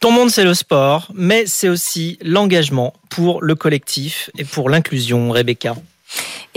Ton 0.01 0.11
monde, 0.13 0.31
c'est 0.31 0.45
le 0.45 0.55
sport, 0.55 1.11
mais 1.15 1.47
c'est 1.47 1.69
aussi 1.69 2.19
l'engagement 2.21 2.93
pour 3.09 3.43
le 3.43 3.55
collectif 3.55 4.31
et 4.37 4.45
pour 4.45 4.69
l'inclusion, 4.69 5.31
Rebecca. 5.31 5.75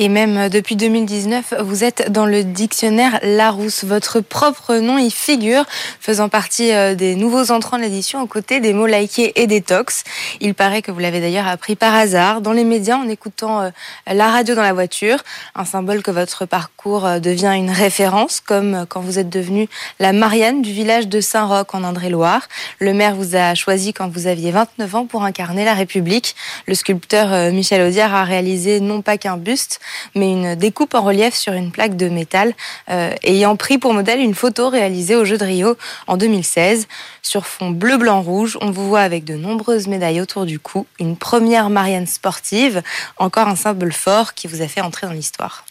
Et 0.01 0.07
même 0.07 0.37
euh, 0.37 0.47
depuis 0.47 0.77
2019, 0.77 1.55
vous 1.59 1.83
êtes 1.83 2.09
dans 2.09 2.25
le 2.25 2.45
dictionnaire 2.45 3.19
Larousse. 3.21 3.83
Votre 3.83 4.21
propre 4.21 4.75
nom 4.75 4.97
y 4.97 5.11
figure, 5.11 5.65
faisant 5.99 6.29
partie 6.29 6.71
euh, 6.71 6.95
des 6.95 7.15
nouveaux 7.15 7.51
entrants 7.51 7.75
de 7.75 7.81
l'édition 7.81 8.21
aux 8.21 8.25
côtés 8.25 8.61
des 8.61 8.71
mots 8.71 8.87
likés 8.87 9.33
et 9.35 9.45
des 9.45 9.59
tox. 9.59 10.05
Il 10.39 10.55
paraît 10.55 10.81
que 10.81 10.93
vous 10.93 10.99
l'avez 10.99 11.19
d'ailleurs 11.19 11.49
appris 11.49 11.75
par 11.75 11.93
hasard 11.93 12.39
dans 12.39 12.53
les 12.53 12.63
médias 12.63 12.95
en 12.95 13.09
écoutant 13.09 13.59
euh, 13.59 13.69
la 14.07 14.31
radio 14.31 14.55
dans 14.55 14.61
la 14.61 14.71
voiture. 14.71 15.17
Un 15.53 15.65
symbole 15.65 16.01
que 16.01 16.11
votre 16.11 16.45
parcours 16.45 17.19
devient 17.19 17.51
une 17.57 17.69
référence, 17.69 18.39
comme 18.39 18.85
quand 18.87 19.01
vous 19.01 19.19
êtes 19.19 19.29
devenue 19.29 19.67
la 19.99 20.13
Marianne 20.13 20.61
du 20.61 20.71
village 20.71 21.09
de 21.09 21.19
Saint-Roch 21.19 21.75
en 21.75 21.83
Indre-et-Loire. 21.83 22.47
Le 22.79 22.93
maire 22.93 23.15
vous 23.15 23.35
a 23.35 23.53
choisi 23.53 23.91
quand 23.91 24.07
vous 24.07 24.27
aviez 24.27 24.51
29 24.51 24.95
ans 24.95 25.05
pour 25.05 25.25
incarner 25.25 25.65
la 25.65 25.73
République. 25.73 26.37
Le 26.67 26.73
sculpteur 26.73 27.51
Michel 27.51 27.85
Audiard 27.85 28.15
a 28.15 28.23
réalisé 28.23 28.79
non 28.79 29.01
pas 29.01 29.17
qu'un 29.17 29.35
buste, 29.35 29.81
mais 30.15 30.31
une 30.31 30.55
découpe 30.55 30.93
en 30.93 31.01
relief 31.01 31.35
sur 31.35 31.53
une 31.53 31.71
plaque 31.71 31.95
de 31.95 32.09
métal, 32.09 32.53
euh, 32.89 33.13
ayant 33.23 33.55
pris 33.55 33.77
pour 33.77 33.93
modèle 33.93 34.19
une 34.19 34.35
photo 34.35 34.69
réalisée 34.69 35.15
au 35.15 35.25
Jeu 35.25 35.37
de 35.37 35.45
Rio 35.45 35.77
en 36.07 36.17
2016. 36.17 36.87
Sur 37.21 37.45
fond 37.45 37.71
bleu, 37.71 37.97
blanc, 37.97 38.21
rouge, 38.21 38.57
on 38.61 38.71
vous 38.71 38.87
voit 38.87 39.01
avec 39.01 39.23
de 39.23 39.35
nombreuses 39.35 39.87
médailles 39.87 40.21
autour 40.21 40.45
du 40.45 40.59
cou, 40.59 40.87
une 40.99 41.17
première 41.17 41.69
Marianne 41.69 42.07
sportive, 42.07 42.81
encore 43.17 43.47
un 43.47 43.55
symbole 43.55 43.93
fort 43.93 44.33
qui 44.33 44.47
vous 44.47 44.61
a 44.61 44.67
fait 44.67 44.81
entrer 44.81 45.07
dans 45.07 45.13
l'histoire. 45.13 45.65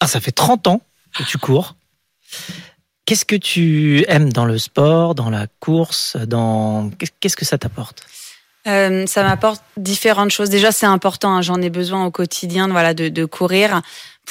Ah, 0.00 0.06
ça 0.06 0.20
fait 0.20 0.32
30 0.32 0.66
ans 0.66 0.80
que 1.16 1.22
tu 1.22 1.38
cours. 1.38 1.74
Qu'est-ce 3.04 3.24
que 3.24 3.36
tu 3.36 4.04
aimes 4.08 4.32
dans 4.32 4.44
le 4.44 4.58
sport, 4.58 5.14
dans 5.14 5.30
la 5.30 5.46
course, 5.58 6.16
dans 6.16 6.90
qu'est-ce 7.20 7.36
que 7.36 7.44
ça 7.44 7.58
t'apporte? 7.58 8.06
Euh, 8.66 9.06
ça 9.06 9.22
m'apporte 9.22 9.62
différentes 9.76 10.30
choses. 10.30 10.50
Déjà, 10.50 10.72
c'est 10.72 10.86
important. 10.86 11.36
Hein, 11.36 11.42
J'en 11.42 11.60
ai 11.62 11.70
besoin 11.70 12.04
au 12.04 12.10
quotidien, 12.10 12.68
voilà, 12.68 12.94
de, 12.94 13.08
de 13.08 13.24
courir 13.24 13.80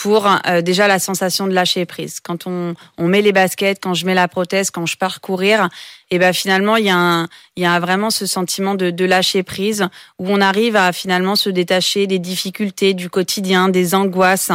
pour 0.01 0.27
euh, 0.27 0.61
déjà 0.61 0.87
la 0.87 0.97
sensation 0.97 1.45
de 1.45 1.53
lâcher 1.53 1.85
prise. 1.85 2.21
Quand 2.21 2.47
on, 2.47 2.73
on 2.97 3.07
met 3.07 3.21
les 3.21 3.33
baskets, 3.33 3.79
quand 3.81 3.93
je 3.93 4.05
mets 4.05 4.13
la 4.13 4.29
prothèse, 4.29 4.71
quand 4.71 4.85
je 4.85 4.95
pars 4.95 5.19
courir, 5.19 5.67
et 6.09 6.19
ben 6.19 6.33
finalement 6.33 6.77
il 6.77 6.85
y 6.85 6.89
a 6.89 6.95
un, 6.95 7.27
il 7.55 7.63
y 7.63 7.65
a 7.65 7.79
vraiment 7.79 8.09
ce 8.09 8.25
sentiment 8.25 8.75
de, 8.75 8.89
de 8.89 9.05
lâcher 9.05 9.43
prise 9.43 9.87
où 10.17 10.29
on 10.29 10.39
arrive 10.39 10.77
à 10.77 10.93
finalement 10.93 11.35
se 11.35 11.49
détacher 11.49 12.07
des 12.07 12.19
difficultés 12.19 12.93
du 12.93 13.09
quotidien, 13.09 13.67
des 13.67 13.93
angoisses. 13.93 14.51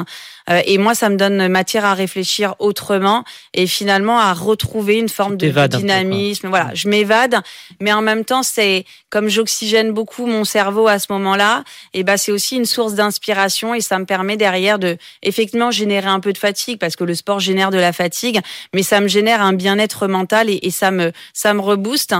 Euh, 0.51 0.61
et 0.67 0.77
moi, 0.77 0.95
ça 0.95 1.09
me 1.09 1.17
donne 1.17 1.49
matière 1.49 1.85
à 1.85 1.95
réfléchir 1.95 2.55
autrement 2.59 3.25
et 3.55 3.67
finalement 3.67 4.19
à 4.19 4.35
retrouver 4.35 4.99
une 4.99 5.09
forme 5.09 5.37
de, 5.37 5.49
dynamisme. 5.67 6.49
voilà, 6.49 6.71
je 6.75 6.89
m'évade, 6.89 7.37
mais 7.81 7.93
en 7.93 8.03
même 8.03 8.25
temps, 8.25 8.43
c'est 8.43 8.85
comme 9.09 9.29
j'oxygène 9.29 9.93
beaucoup 9.93 10.27
mon 10.27 10.45
cerveau 10.45 10.87
à 10.87 10.99
ce 10.99 11.07
moment-là, 11.13 11.65
et 11.95 12.03
ben 12.03 12.17
c'est 12.17 12.33
aussi 12.33 12.57
une 12.57 12.67
source 12.67 12.95
d'inspiration 12.95 13.75
et 13.75 13.81
ça 13.81 13.99
me 13.99 14.05
permet 14.05 14.37
derrière 14.37 14.79
de 14.79 14.99
effectivement 15.35 15.73
générer 15.73 16.09
un 16.09 16.21
peu 16.21 16.33
de 16.33 16.39
fatigue 16.39 16.79
parce 16.79 16.95
que 16.95 17.05
le 17.05 17.15
sport 17.15 17.41
génère 17.41 17.71
de 17.71 17.79
la 17.79 17.93
fatigue, 17.93 18.41
mais 18.73 18.85
ça 18.85 19.01
me 19.01 19.09
génère 19.09 19.43
un 19.43 19.53
bien-être 19.53 20.07
mental 20.07 20.49
et, 20.49 20.61
et 20.63 20.71
ça 20.71 20.91
me 20.91 21.13
ça 21.33 21.55
me 21.55 21.61
rebooste. 21.61 22.15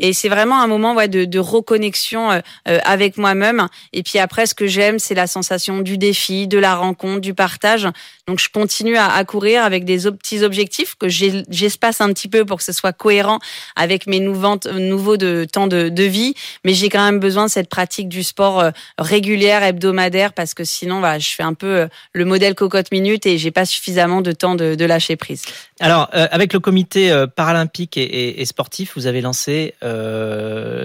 Et 0.00 0.14
c'est 0.14 0.30
vraiment 0.30 0.60
un 0.60 0.66
moment 0.66 0.94
de, 0.94 1.24
de 1.26 1.38
reconnexion 1.38 2.32
euh, 2.32 2.40
euh, 2.68 2.78
avec 2.84 3.18
moi-même. 3.18 3.68
Et 3.92 4.02
puis 4.02 4.18
après, 4.18 4.46
ce 4.46 4.54
que 4.54 4.66
j'aime, 4.66 4.98
c'est 4.98 5.14
la 5.14 5.26
sensation 5.26 5.80
du 5.80 5.98
défi, 5.98 6.48
de 6.48 6.58
la 6.58 6.74
rencontre, 6.74 7.20
du 7.20 7.34
partage. 7.34 7.86
Donc 8.26 8.40
je 8.40 8.48
continue 8.48 8.96
à, 8.96 9.22
courir 9.24 9.62
avec 9.62 9.84
des 9.84 9.98
petits 9.98 10.42
objectifs 10.42 10.94
que 10.94 11.08
j'espace 11.08 12.00
un 12.00 12.12
petit 12.12 12.28
peu 12.28 12.44
pour 12.44 12.58
que 12.58 12.64
ce 12.64 12.72
soit 12.72 12.92
cohérent 12.92 13.38
avec 13.76 14.06
mes 14.06 14.20
nouveaux, 14.20 14.58
nouveaux 14.72 15.16
de 15.16 15.46
temps 15.50 15.66
de, 15.66 16.02
vie. 16.02 16.34
Mais 16.64 16.72
j'ai 16.72 16.88
quand 16.88 17.04
même 17.04 17.20
besoin 17.20 17.44
de 17.44 17.50
cette 17.50 17.68
pratique 17.68 18.08
du 18.08 18.22
sport 18.22 18.60
euh, 18.60 18.70
régulière, 18.98 19.62
hebdomadaire, 19.62 20.32
parce 20.32 20.54
que 20.54 20.64
sinon, 20.64 21.00
bah, 21.00 21.18
je 21.18 21.28
fais 21.28 21.42
un 21.42 21.54
peu 21.54 21.88
le 22.14 22.24
modèle 22.24 22.54
cocotte 22.54 22.90
minute 22.90 23.26
et 23.26 23.36
j'ai 23.36 23.50
pas 23.50 23.66
suffisamment 23.66 24.22
de 24.22 24.32
temps 24.32 24.54
de, 24.54 24.84
lâcher 24.84 25.16
prise. 25.16 25.42
Alors, 25.78 26.08
avec 26.12 26.52
le 26.52 26.58
comité 26.58 27.12
paralympique 27.36 27.96
et, 27.96 28.44
sportif, 28.46 28.92
vous 28.96 29.06
avez 29.06 29.20
lancé 29.20 29.74
euh, 29.89 29.89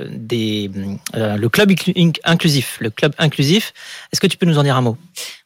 des, 0.10 0.72
euh, 1.16 1.38
le 1.38 1.50
club 1.50 1.72
inclusif. 2.24 2.78
Le 2.80 2.90
club 2.90 3.14
inclusif. 3.18 3.74
Est-ce 4.12 4.22
que 4.22 4.28
tu 4.28 4.38
peux 4.38 4.46
nous 4.46 4.58
en 4.58 4.64
dire 4.64 4.76
un 4.76 4.82
mot? 4.82 4.98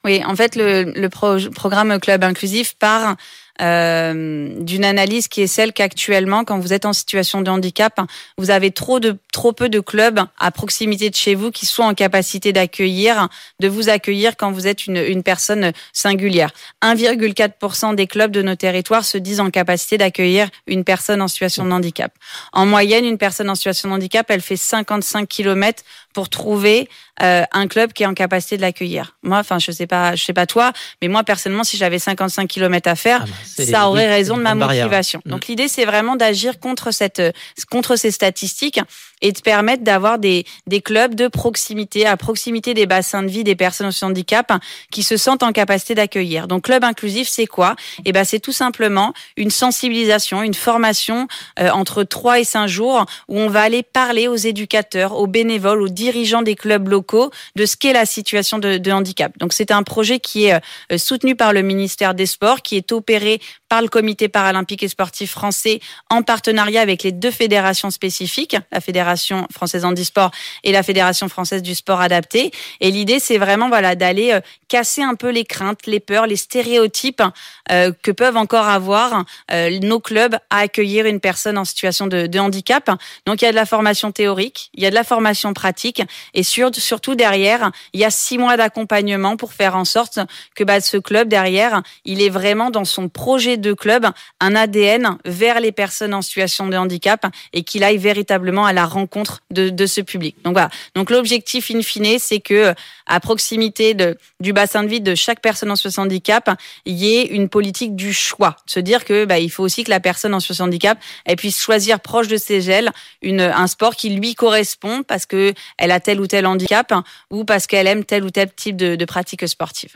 Oui, 0.03 0.21
en 0.25 0.35
fait, 0.35 0.55
le 0.55 1.07
programme 1.49 1.99
club 1.99 2.23
inclusif 2.23 2.75
part 2.77 3.15
euh, 3.61 4.53
d'une 4.59 4.85
analyse 4.85 5.27
qui 5.27 5.41
est 5.41 5.47
celle 5.47 5.73
qu'actuellement, 5.73 6.43
quand 6.43 6.59
vous 6.59 6.73
êtes 6.73 6.85
en 6.85 6.93
situation 6.93 7.41
de 7.41 7.49
handicap, 7.49 7.99
vous 8.37 8.51
avez 8.51 8.71
trop 8.71 8.99
de 8.99 9.17
trop 9.31 9.53
peu 9.53 9.69
de 9.69 9.79
clubs 9.79 10.19
à 10.39 10.51
proximité 10.51 11.09
de 11.09 11.15
chez 11.15 11.35
vous 11.35 11.51
qui 11.51 11.65
sont 11.65 11.83
en 11.83 11.93
capacité 11.93 12.51
d'accueillir, 12.53 13.29
de 13.59 13.67
vous 13.67 13.89
accueillir 13.89 14.37
quand 14.37 14.51
vous 14.51 14.67
êtes 14.67 14.87
une, 14.87 14.97
une 14.97 15.23
personne 15.23 15.71
singulière. 15.93 16.51
1,4% 16.81 17.95
des 17.95 18.07
clubs 18.07 18.31
de 18.31 18.41
nos 18.41 18.55
territoires 18.55 19.05
se 19.05 19.17
disent 19.17 19.39
en 19.39 19.49
capacité 19.49 19.97
d'accueillir 19.97 20.49
une 20.67 20.83
personne 20.83 21.21
en 21.21 21.27
situation 21.27 21.65
de 21.65 21.71
handicap. 21.71 22.11
En 22.53 22.65
moyenne, 22.65 23.05
une 23.05 23.17
personne 23.17 23.49
en 23.49 23.55
situation 23.55 23.89
de 23.89 23.93
handicap, 23.95 24.25
elle 24.29 24.41
fait 24.41 24.55
55 24.55 25.27
km 25.27 25.83
pour 26.13 26.29
trouver 26.29 26.89
euh, 27.21 27.43
un 27.51 27.67
club 27.67 27.93
qui 27.93 28.03
est 28.03 28.05
en 28.05 28.13
capacité 28.13 28.57
de 28.57 28.61
l'accueillir. 28.61 29.17
Moi, 29.23 29.37
enfin, 29.37 29.59
je 29.59 29.71
sais 29.71 29.87
pas, 29.87 30.15
je 30.15 30.23
sais 30.23 30.33
pas 30.33 30.45
toi, 30.45 30.71
mais 31.01 31.07
moi 31.07 31.23
personnellement, 31.23 31.63
si 31.63 31.77
j'avais 31.77 31.99
55 31.99 32.47
km 32.47 32.89
à 32.89 32.95
faire, 32.95 33.25
ah 33.25 33.31
bah, 33.57 33.65
ça 33.65 33.87
aurait 33.89 34.07
raison 34.07 34.37
de 34.37 34.41
ma 34.41 34.55
motivation. 34.55 35.21
Mm. 35.25 35.29
Donc 35.29 35.47
l'idée, 35.47 35.67
c'est 35.67 35.85
vraiment 35.85 36.15
d'agir 36.15 36.59
contre 36.59 36.91
cette, 36.91 37.21
contre 37.69 37.95
ces 37.95 38.11
statistiques 38.11 38.79
et 39.21 39.31
de 39.31 39.39
permettre 39.39 39.83
d'avoir 39.83 40.19
des, 40.19 40.45
des 40.67 40.81
clubs 40.81 41.15
de 41.15 41.27
proximité, 41.27 42.05
à 42.05 42.17
proximité 42.17 42.73
des 42.73 42.85
bassins 42.85 43.23
de 43.23 43.27
vie 43.27 43.43
des 43.43 43.55
personnes 43.55 43.91
en 44.01 44.05
handicap 44.05 44.51
qui 44.91 45.03
se 45.03 45.17
sentent 45.17 45.43
en 45.43 45.51
capacité 45.51 45.95
d'accueillir. 45.95 46.47
Donc 46.47 46.63
club 46.63 46.83
inclusif, 46.83 47.27
c'est 47.27 47.47
quoi? 47.47 47.75
Eh 48.05 48.11
ben, 48.11 48.23
c'est 48.23 48.39
tout 48.39 48.51
simplement 48.51 49.13
une 49.37 49.51
sensibilisation, 49.51 50.43
une 50.43 50.53
formation 50.53 51.27
euh, 51.59 51.69
entre 51.69 52.03
3 52.03 52.39
et 52.39 52.43
5 52.43 52.67
jours 52.67 53.05
où 53.27 53.39
on 53.39 53.49
va 53.49 53.61
aller 53.61 53.83
parler 53.83 54.27
aux 54.27 54.35
éducateurs, 54.35 55.17
aux 55.17 55.27
bénévoles, 55.27 55.81
aux 55.81 55.89
dirigeants 55.89 56.41
des 56.41 56.55
clubs 56.55 56.87
locaux 56.87 57.31
de 57.55 57.65
ce 57.65 57.75
qu'est 57.77 57.93
la 57.93 58.05
situation 58.05 58.59
de, 58.59 58.77
de 58.77 58.91
handicap. 58.91 59.37
Donc 59.39 59.53
c'est 59.53 59.71
un 59.71 59.83
projet 59.83 60.19
qui 60.19 60.45
est 60.45 60.59
euh, 60.91 60.97
soutenu 60.97 61.35
par 61.35 61.53
le 61.53 61.61
ministère 61.61 62.13
des 62.13 62.25
Sports, 62.25 62.61
qui 62.61 62.77
est 62.77 62.91
opéré 62.91 63.39
par 63.69 63.81
le 63.81 63.87
Comité 63.87 64.27
paralympique 64.27 64.83
et 64.83 64.87
sportif 64.87 65.31
français 65.31 65.79
en 66.09 66.23
partenariat 66.23 66.81
avec 66.81 67.03
les 67.03 67.11
deux 67.11 67.31
fédérations 67.31 67.91
spécifiques, 67.91 68.57
la 68.71 68.81
Fédération 68.81 69.47
française 69.53 69.85
handisport 69.85 70.31
et 70.63 70.71
la 70.71 70.83
Fédération 70.83 71.29
française 71.29 71.61
du 71.61 71.75
sport 71.75 72.01
adapté. 72.01 72.51
Et 72.81 72.91
l'idée, 72.91 73.19
c'est 73.19 73.37
vraiment 73.37 73.69
voilà 73.69 73.95
d'aller 73.95 74.33
euh, 74.33 74.41
casser 74.67 75.03
un 75.03 75.15
peu 75.15 75.29
les 75.29 75.45
craintes, 75.45 75.85
les 75.85 75.99
peurs, 75.99 76.27
les 76.27 76.35
stéréotypes 76.35 77.23
euh, 77.71 77.91
que 78.01 78.11
peuvent 78.11 78.37
encore 78.37 78.67
avoir 78.67 79.25
euh, 79.51 79.79
nos 79.79 79.99
clubs 79.99 80.35
à 80.49 80.59
accueillir 80.59 81.05
une 81.05 81.19
personne 81.19 81.57
en 81.57 81.65
situation 81.65 82.07
de, 82.07 82.27
de, 82.27 82.39
handicap. 82.39 82.89
Donc 83.25 83.41
il 83.41 83.45
y 83.45 83.47
a 83.47 83.51
de 83.51 83.55
la 83.55 83.65
formation 83.65 84.11
théorique, 84.11 84.71
il 84.73 84.83
y 84.83 84.85
a 84.85 84.89
de 84.89 84.95
la 84.95 85.03
formation 85.03 85.53
pratique 85.53 86.01
et 86.33 86.43
sur, 86.43 86.73
surtout 86.73 87.15
derrière, 87.15 87.71
il 87.93 87.99
y 87.99 88.05
a 88.05 88.09
six 88.09 88.37
mois 88.37 88.57
d'accompagnement 88.57 89.37
pour 89.37 89.53
faire 89.53 89.75
en 89.75 89.85
sorte 89.85 90.19
que 90.55 90.63
bah, 90.63 90.81
ce 90.81 90.97
club 90.97 91.27
derrière, 91.27 91.81
il 92.05 92.21
est 92.21 92.29
vraiment 92.29 92.71
dans 92.71 92.85
son 92.85 93.09
projet 93.09 93.57
de 93.59 93.73
club 93.73 94.07
un 94.39 94.55
ADN 94.55 95.17
vers 95.25 95.59
les 95.59 95.71
personnes 95.71 96.13
en 96.13 96.21
situation 96.21 96.67
de 96.67 96.77
handicap 96.77 97.25
et 97.53 97.63
qu'il 97.63 97.83
aille 97.83 97.97
véritablement 97.97 98.65
à 98.65 98.73
la 98.73 98.85
rencontre 98.85 99.41
de, 99.51 99.85
ce 99.85 100.01
public. 100.01 100.35
Donc 100.43 100.53
voilà. 100.53 100.69
Donc 100.95 101.09
l'objectif 101.09 101.71
in 101.71 101.81
fine, 101.81 102.19
c'est 102.19 102.39
que 102.39 102.73
à 103.05 103.19
proximité 103.19 103.95
du 104.39 104.53
bassin 104.53 104.83
de 104.83 104.89
vie 104.89 105.01
de 105.01 105.15
chaque 105.15 105.41
personne 105.41 105.71
en 105.71 105.75
situation 105.75 106.03
de 106.03 106.07
handicap, 106.07 106.49
il 106.85 106.95
y 106.95 107.15
ait 107.17 107.25
une 107.25 107.49
politique 107.49 107.95
du 107.95 108.13
choix. 108.13 108.57
Se 108.65 108.79
dire 108.79 109.05
que 109.05 109.25
bah, 109.25 109.39
il 109.39 109.49
faut 109.49 109.63
aussi 109.63 109.83
que 109.83 109.89
la 109.89 109.99
personne 109.99 110.33
en 110.33 110.39
situation 110.39 110.65
de 110.65 110.69
handicap 110.69 110.99
elle 111.25 111.35
puisse 111.35 111.59
choisir 111.59 111.99
proche 111.99 112.27
de 112.27 112.37
ses 112.37 112.61
gels 112.61 112.91
une, 113.21 113.41
un 113.41 113.67
sport 113.67 113.95
qui 113.95 114.09
lui 114.09 114.35
correspond 114.35 115.03
parce 115.03 115.25
que 115.25 115.53
elle 115.77 115.91
a 115.91 115.99
tel 115.99 116.19
ou 116.19 116.27
tel 116.27 116.45
handicap 116.45 116.93
ou 117.29 117.45
parce 117.45 117.67
qu'elle 117.67 117.87
aime 117.87 118.05
tel 118.05 118.23
ou 118.23 118.29
tel 118.29 118.51
type 118.53 118.75
de 118.77 119.05
pratique 119.05 119.47
sportive. 119.47 119.95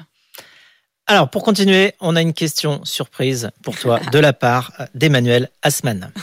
Alors, 1.05 1.29
pour 1.29 1.43
continuer, 1.43 1.93
on 1.99 2.15
a 2.15 2.21
une 2.21 2.33
question 2.33 2.79
surprise 2.85 3.51
pour 3.61 3.77
toi 3.77 3.99
de 4.11 4.19
la 4.19 4.31
part 4.31 4.71
d'Emmanuel 4.95 5.49
Asman. 5.61 6.11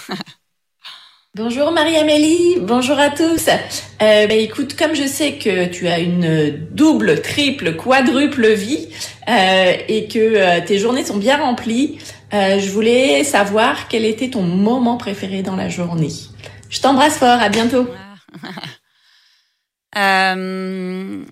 Bonjour 1.37 1.71
Marie-Amélie, 1.71 2.57
bonjour 2.61 2.99
à 2.99 3.09
tous. 3.09 3.47
Euh, 3.49 4.27
bah, 4.27 4.35
écoute, 4.35 4.75
comme 4.75 4.97
je 4.97 5.07
sais 5.07 5.35
que 5.35 5.67
tu 5.67 5.87
as 5.87 6.01
une 6.01 6.67
double, 6.73 7.23
triple, 7.23 7.77
quadruple 7.77 8.49
vie 8.49 8.89
euh, 9.29 9.75
et 9.87 10.09
que 10.09 10.19
euh, 10.19 10.61
tes 10.67 10.81
journées 10.81 11.05
sont 11.05 11.19
bien 11.19 11.37
remplies, 11.37 12.01
euh, 12.35 12.59
je 12.59 12.69
voulais 12.71 13.23
savoir 13.23 13.87
quel 13.87 14.05
était 14.05 14.31
ton 14.31 14.43
moment 14.43 14.97
préféré 14.97 15.43
dans 15.43 15.55
la 15.55 15.69
journée. 15.69 16.11
Je 16.69 16.81
t'embrasse 16.81 17.19
fort, 17.19 17.41
à 17.41 17.49
bientôt. 17.49 17.87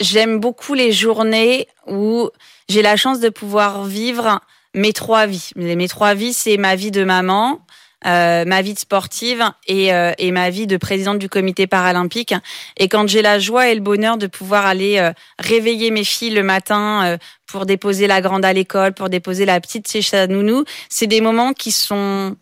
J'aime 0.00 0.40
beaucoup 0.40 0.72
les 0.72 0.92
journées 0.92 1.68
où 1.86 2.30
j'ai 2.68 2.80
la 2.80 2.96
chance 2.96 3.20
de 3.20 3.28
pouvoir 3.28 3.84
vivre 3.84 4.40
mes 4.74 4.94
trois 4.94 5.26
vies. 5.26 5.50
Mes 5.56 5.88
trois 5.88 6.14
vies, 6.14 6.32
c'est 6.32 6.56
ma 6.56 6.74
vie 6.74 6.90
de 6.90 7.04
maman, 7.04 7.60
euh, 8.06 8.46
ma 8.46 8.62
vie 8.62 8.72
de 8.72 8.78
sportive 8.78 9.44
et, 9.66 9.92
euh, 9.92 10.12
et, 10.16 10.32
ma 10.32 10.48
vie 10.48 10.66
de 10.66 10.78
présidente 10.78 11.18
du 11.18 11.28
comité 11.28 11.66
paralympique. 11.66 12.34
Et 12.78 12.88
quand 12.88 13.06
j'ai 13.08 13.20
la 13.20 13.38
joie 13.38 13.68
et 13.68 13.74
le 13.74 13.82
bonheur 13.82 14.16
de 14.16 14.26
pouvoir 14.26 14.64
aller 14.64 14.98
euh, 14.98 15.12
réveiller 15.38 15.90
mes 15.90 16.04
filles 16.04 16.30
le 16.30 16.42
matin 16.42 17.04
euh, 17.04 17.18
pour 17.46 17.66
déposer 17.66 18.06
la 18.06 18.22
grande 18.22 18.44
à 18.46 18.54
l'école, 18.54 18.94
pour 18.94 19.10
déposer 19.10 19.44
la 19.44 19.60
petite 19.60 19.90
chez 19.90 20.00
sa 20.00 20.26
nounou, 20.26 20.64
c'est 20.88 21.08
des 21.08 21.20
moments 21.20 21.52
qui 21.52 21.72
sont 21.72 22.36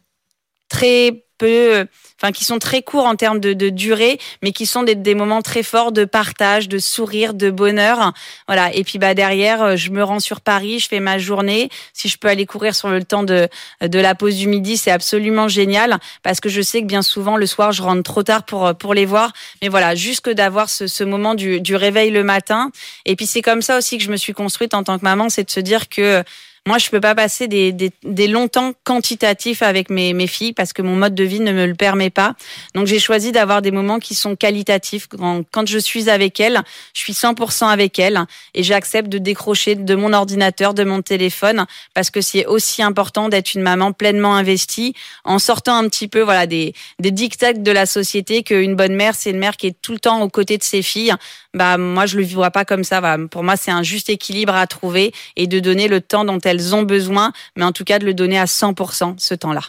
très 0.68 1.24
peu 1.38 1.86
enfin 2.20 2.32
qui 2.32 2.44
sont 2.44 2.58
très 2.58 2.82
courts 2.82 3.06
en 3.06 3.14
termes 3.14 3.38
de, 3.38 3.52
de 3.52 3.68
durée, 3.68 4.18
mais 4.42 4.52
qui 4.52 4.66
sont 4.66 4.82
des, 4.82 4.94
des, 4.94 5.14
moments 5.14 5.40
très 5.40 5.62
forts 5.62 5.92
de 5.92 6.04
partage, 6.04 6.68
de 6.68 6.78
sourire, 6.78 7.32
de 7.32 7.50
bonheur. 7.50 8.12
Voilà. 8.48 8.74
Et 8.74 8.82
puis 8.82 8.98
bah 8.98 9.14
derrière, 9.14 9.62
euh, 9.62 9.76
je 9.76 9.90
me 9.90 10.02
rends 10.02 10.20
sur 10.20 10.40
Paris, 10.40 10.80
je 10.80 10.88
fais 10.88 11.00
ma 11.00 11.18
journée. 11.18 11.70
Si 11.92 12.08
je 12.08 12.18
peux 12.18 12.28
aller 12.28 12.46
courir 12.46 12.74
sur 12.74 12.88
le 12.88 13.04
temps 13.04 13.22
de 13.22 13.48
de 13.80 13.98
la 13.98 14.14
pause 14.14 14.36
du 14.36 14.48
midi, 14.48 14.76
c'est 14.76 14.90
absolument 14.90 15.48
génial 15.48 15.98
parce 16.22 16.40
que 16.40 16.48
je 16.48 16.60
sais 16.60 16.82
que 16.82 16.86
bien 16.86 17.02
souvent 17.02 17.36
le 17.36 17.46
soir, 17.46 17.72
je 17.72 17.82
rentre 17.82 18.02
trop 18.02 18.22
tard 18.22 18.44
pour 18.44 18.74
pour 18.74 18.94
les 18.94 19.06
voir. 19.06 19.32
Mais 19.62 19.68
voilà, 19.68 19.94
juste 19.94 20.28
d'avoir 20.28 20.68
ce, 20.68 20.86
ce 20.86 21.04
moment 21.04 21.34
du, 21.34 21.60
du 21.60 21.76
réveil 21.76 22.10
le 22.10 22.24
matin. 22.24 22.70
Et 23.06 23.16
puis 23.16 23.26
c'est 23.26 23.42
comme 23.42 23.62
ça 23.62 23.78
aussi 23.78 23.98
que 23.98 24.04
je 24.04 24.10
me 24.10 24.16
suis 24.16 24.32
construite 24.32 24.74
en 24.74 24.82
tant 24.82 24.98
que 24.98 25.04
maman, 25.04 25.28
c'est 25.28 25.44
de 25.44 25.50
se 25.50 25.60
dire 25.60 25.88
que 25.88 26.22
moi, 26.68 26.76
je 26.76 26.90
peux 26.90 27.00
pas 27.00 27.14
passer 27.14 27.48
des, 27.48 27.72
des, 27.72 27.90
des 28.02 28.28
longs 28.28 28.46
temps 28.46 28.74
quantitatifs 28.84 29.62
avec 29.62 29.88
mes, 29.88 30.12
mes 30.12 30.26
filles 30.26 30.52
parce 30.52 30.74
que 30.74 30.82
mon 30.82 30.96
mode 30.96 31.14
de 31.14 31.24
vie 31.24 31.40
ne 31.40 31.50
me 31.50 31.64
le 31.64 31.74
permet 31.74 32.10
pas. 32.10 32.34
Donc, 32.74 32.86
j'ai 32.86 32.98
choisi 32.98 33.32
d'avoir 33.32 33.62
des 33.62 33.70
moments 33.70 33.98
qui 33.98 34.14
sont 34.14 34.36
qualitatifs. 34.36 35.06
Quand, 35.06 35.44
quand 35.50 35.66
je 35.66 35.78
suis 35.78 36.10
avec 36.10 36.40
elles, 36.40 36.60
je 36.92 37.00
suis 37.00 37.14
100% 37.14 37.68
avec 37.68 37.98
elles 37.98 38.22
et 38.54 38.62
j'accepte 38.62 39.08
de 39.08 39.16
décrocher 39.16 39.76
de 39.76 39.94
mon 39.94 40.12
ordinateur, 40.12 40.74
de 40.74 40.84
mon 40.84 41.00
téléphone 41.00 41.64
parce 41.94 42.10
que 42.10 42.20
c'est 42.20 42.44
aussi 42.44 42.82
important 42.82 43.30
d'être 43.30 43.54
une 43.54 43.62
maman 43.62 43.92
pleinement 43.92 44.36
investie 44.36 44.92
en 45.24 45.38
sortant 45.38 45.76
un 45.78 45.88
petit 45.88 46.06
peu, 46.06 46.20
voilà, 46.20 46.46
des, 46.46 46.74
des 46.98 47.12
dictats 47.12 47.54
de 47.54 47.72
la 47.72 47.86
société 47.86 48.42
qu'une 48.42 48.76
bonne 48.76 48.94
mère, 48.94 49.14
c'est 49.14 49.30
une 49.30 49.38
mère 49.38 49.56
qui 49.56 49.68
est 49.68 49.76
tout 49.80 49.92
le 49.92 50.00
temps 50.00 50.20
aux 50.20 50.28
côtés 50.28 50.58
de 50.58 50.62
ses 50.62 50.82
filles. 50.82 51.14
Bah, 51.58 51.76
moi, 51.76 52.06
je 52.06 52.16
le 52.16 52.24
vois 52.24 52.52
pas 52.52 52.64
comme 52.64 52.84
ça. 52.84 53.02
Pour 53.32 53.42
moi, 53.42 53.56
c'est 53.56 53.72
un 53.72 53.82
juste 53.82 54.08
équilibre 54.10 54.54
à 54.54 54.64
trouver 54.68 55.12
et 55.34 55.48
de 55.48 55.58
donner 55.58 55.88
le 55.88 56.00
temps 56.00 56.24
dont 56.24 56.38
elles 56.44 56.72
ont 56.72 56.84
besoin, 56.84 57.32
mais 57.56 57.64
en 57.64 57.72
tout 57.72 57.82
cas 57.82 57.98
de 57.98 58.04
le 58.04 58.14
donner 58.14 58.38
à 58.38 58.44
100% 58.44 59.16
ce 59.18 59.34
temps-là. 59.34 59.62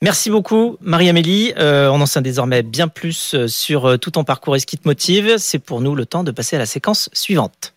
Merci 0.00 0.30
beaucoup, 0.30 0.76
Marie-Amélie. 0.80 1.54
Euh, 1.58 1.88
on 1.88 2.00
en 2.00 2.06
sait 2.06 2.22
désormais 2.22 2.62
bien 2.62 2.86
plus 2.86 3.34
euh, 3.34 3.48
sur 3.48 3.86
euh, 3.86 3.96
tout 3.96 4.12
ton 4.12 4.22
parcours 4.22 4.54
et 4.54 4.60
ce 4.60 4.66
qui 4.66 4.78
te 4.78 4.86
motive. 4.86 5.38
C'est 5.38 5.58
pour 5.58 5.80
nous 5.80 5.96
le 5.96 6.06
temps 6.06 6.22
de 6.22 6.30
passer 6.30 6.54
à 6.54 6.60
la 6.60 6.66
séquence 6.66 7.10
suivante. 7.12 7.74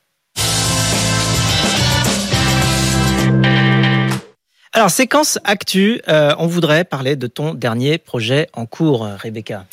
Alors, 4.79 4.91
séquence 4.91 5.39
actu, 5.43 6.01
euh, 6.07 6.33
on 6.37 6.47
voudrait 6.47 6.85
parler 6.85 7.17
de 7.17 7.27
ton 7.27 7.53
dernier 7.53 7.97
projet 7.97 8.47
en 8.53 8.65
cours, 8.65 9.05
Rebecca. 9.21 9.65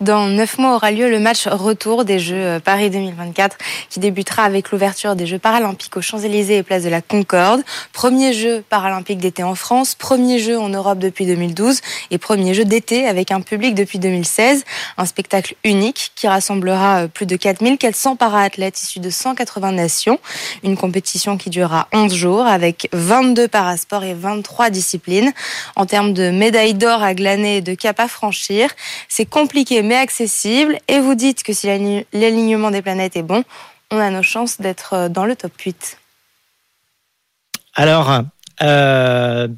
Dans 0.00 0.24
neuf 0.24 0.56
mois 0.56 0.76
aura 0.76 0.90
lieu 0.90 1.10
le 1.10 1.18
match 1.18 1.46
retour 1.46 2.06
des 2.06 2.18
Jeux 2.18 2.34
euh, 2.34 2.60
Paris 2.60 2.88
2024 2.88 3.58
qui 3.90 4.00
débutera 4.00 4.44
avec 4.44 4.70
l'ouverture 4.70 5.16
des 5.16 5.26
Jeux 5.26 5.38
paralympiques 5.38 5.98
aux 5.98 6.00
Champs-Élysées 6.00 6.56
et 6.56 6.62
place 6.62 6.82
de 6.82 6.88
la 6.88 7.02
Concorde. 7.02 7.60
Premier 7.92 8.32
jeu 8.32 8.64
paralympique 8.70 9.18
d'été 9.18 9.42
en 9.42 9.54
France, 9.54 9.94
premier 9.96 10.38
jeu 10.38 10.58
en 10.58 10.70
Europe 10.70 10.98
depuis 10.98 11.26
2012 11.26 11.82
et 12.10 12.16
premier 12.16 12.54
jeu 12.54 12.64
d'été 12.64 13.06
avec 13.06 13.32
un 13.32 13.42
public 13.42 13.74
depuis 13.74 13.98
2016. 13.98 14.64
Un 14.96 15.04
spectacle 15.04 15.56
unique 15.64 16.12
qui 16.16 16.26
rassemblera 16.26 17.02
euh, 17.02 17.08
plus 17.08 17.26
de 17.26 17.36
4400 17.36 18.16
para-athlètes 18.16 18.80
issus 18.80 19.00
de 19.00 19.10
180 19.10 19.72
nations. 19.72 20.18
Une 20.62 20.78
compétition 20.78 21.36
qui 21.36 21.50
durera 21.50 21.86
11 21.92 22.14
jours 22.14 22.46
avec 22.46 22.88
22 22.94 23.46
parasports 23.46 24.04
et 24.04 24.14
23 24.14 24.53
trois 24.54 24.70
disciplines. 24.70 25.32
En 25.74 25.84
termes 25.84 26.12
de 26.12 26.30
médailles 26.30 26.74
d'or 26.74 27.02
à 27.02 27.12
glaner 27.14 27.56
et 27.56 27.60
de 27.60 27.74
cap 27.74 27.98
à 27.98 28.06
franchir, 28.06 28.70
c'est 29.08 29.26
compliqué 29.26 29.82
mais 29.82 29.96
accessible. 29.96 30.78
Et 30.86 31.00
vous 31.00 31.16
dites 31.16 31.42
que 31.42 31.52
si 31.52 31.66
l'alignement 32.12 32.70
des 32.70 32.80
planètes 32.80 33.16
est 33.16 33.24
bon, 33.24 33.42
on 33.90 33.98
a 33.98 34.10
nos 34.10 34.22
chances 34.22 34.60
d'être 34.60 34.92
euh, 34.92 35.08
dans 35.08 35.26
le 35.26 35.34
top 35.34 35.52
8. 35.60 35.98
Alors, 37.74 38.22
euh, 38.62 39.48